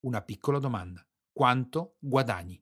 Una 0.00 0.22
piccola 0.22 0.58
domanda. 0.58 1.04
Quanto 1.32 1.96
guadagni? 1.98 2.60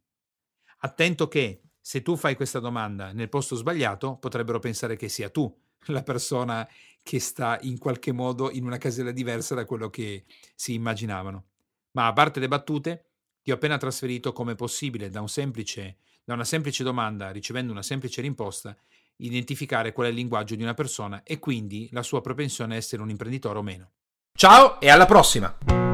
Attento 0.79 1.29
che 1.29 1.63
se 1.81 2.03
tu 2.03 2.17
fai 2.17 2.35
questa 2.35 2.61
domanda 2.61 3.13
nel 3.13 3.29
posto 3.29 3.57
sbagliato, 3.57 4.17
potrebbero 4.17 4.59
pensare 4.59 4.97
che 4.97 5.09
sia 5.09 5.31
tu 5.31 5.55
la 5.87 6.03
persona 6.03 6.67
che 7.03 7.21
sta 7.21 7.59
in 7.63 7.79
qualche 7.79 8.13
modo 8.13 8.51
in 8.51 8.65
una 8.65 8.79
casella 8.79 9.11
diversa 9.11 9.55
da 9.55 9.67
quello 9.67 9.91
che 9.91 10.25
si 10.55 10.75
immaginavano. 10.75 11.45
Ma 11.93 12.07
a 12.07 12.13
parte 12.13 12.41
le 12.41 12.49
battute, 12.49 13.14
ti 13.45 13.51
ho 13.51 13.57
appena 13.57 13.77
trasferito 13.77 14.33
come 14.33 14.55
possibile 14.55 15.11
da, 15.11 15.21
un 15.21 15.29
semplice, 15.29 15.99
da 16.25 16.33
una 16.33 16.45
semplice 16.45 16.83
domanda, 16.83 17.31
ricevendo 17.31 17.73
una 17.73 17.83
semplice 17.83 18.23
rimposta, 18.23 18.75
identificare 19.17 19.93
qual 19.93 20.07
è 20.07 20.11
il 20.11 20.17
linguaggio 20.17 20.55
di 20.55 20.63
una 20.63 20.73
persona 20.73 21.23
e 21.23 21.39
quindi 21.39 21.91
la 21.93 22.03
sua 22.03 22.23
propensione 22.23 22.73
a 22.73 22.79
essere 22.79 23.03
un 23.03 23.11
imprenditore 23.11 23.59
o 23.59 23.63
meno. 23.63 23.91
Ciao 24.33 24.81
e 24.81 24.89
alla 24.89 25.05
prossima! 25.05 25.94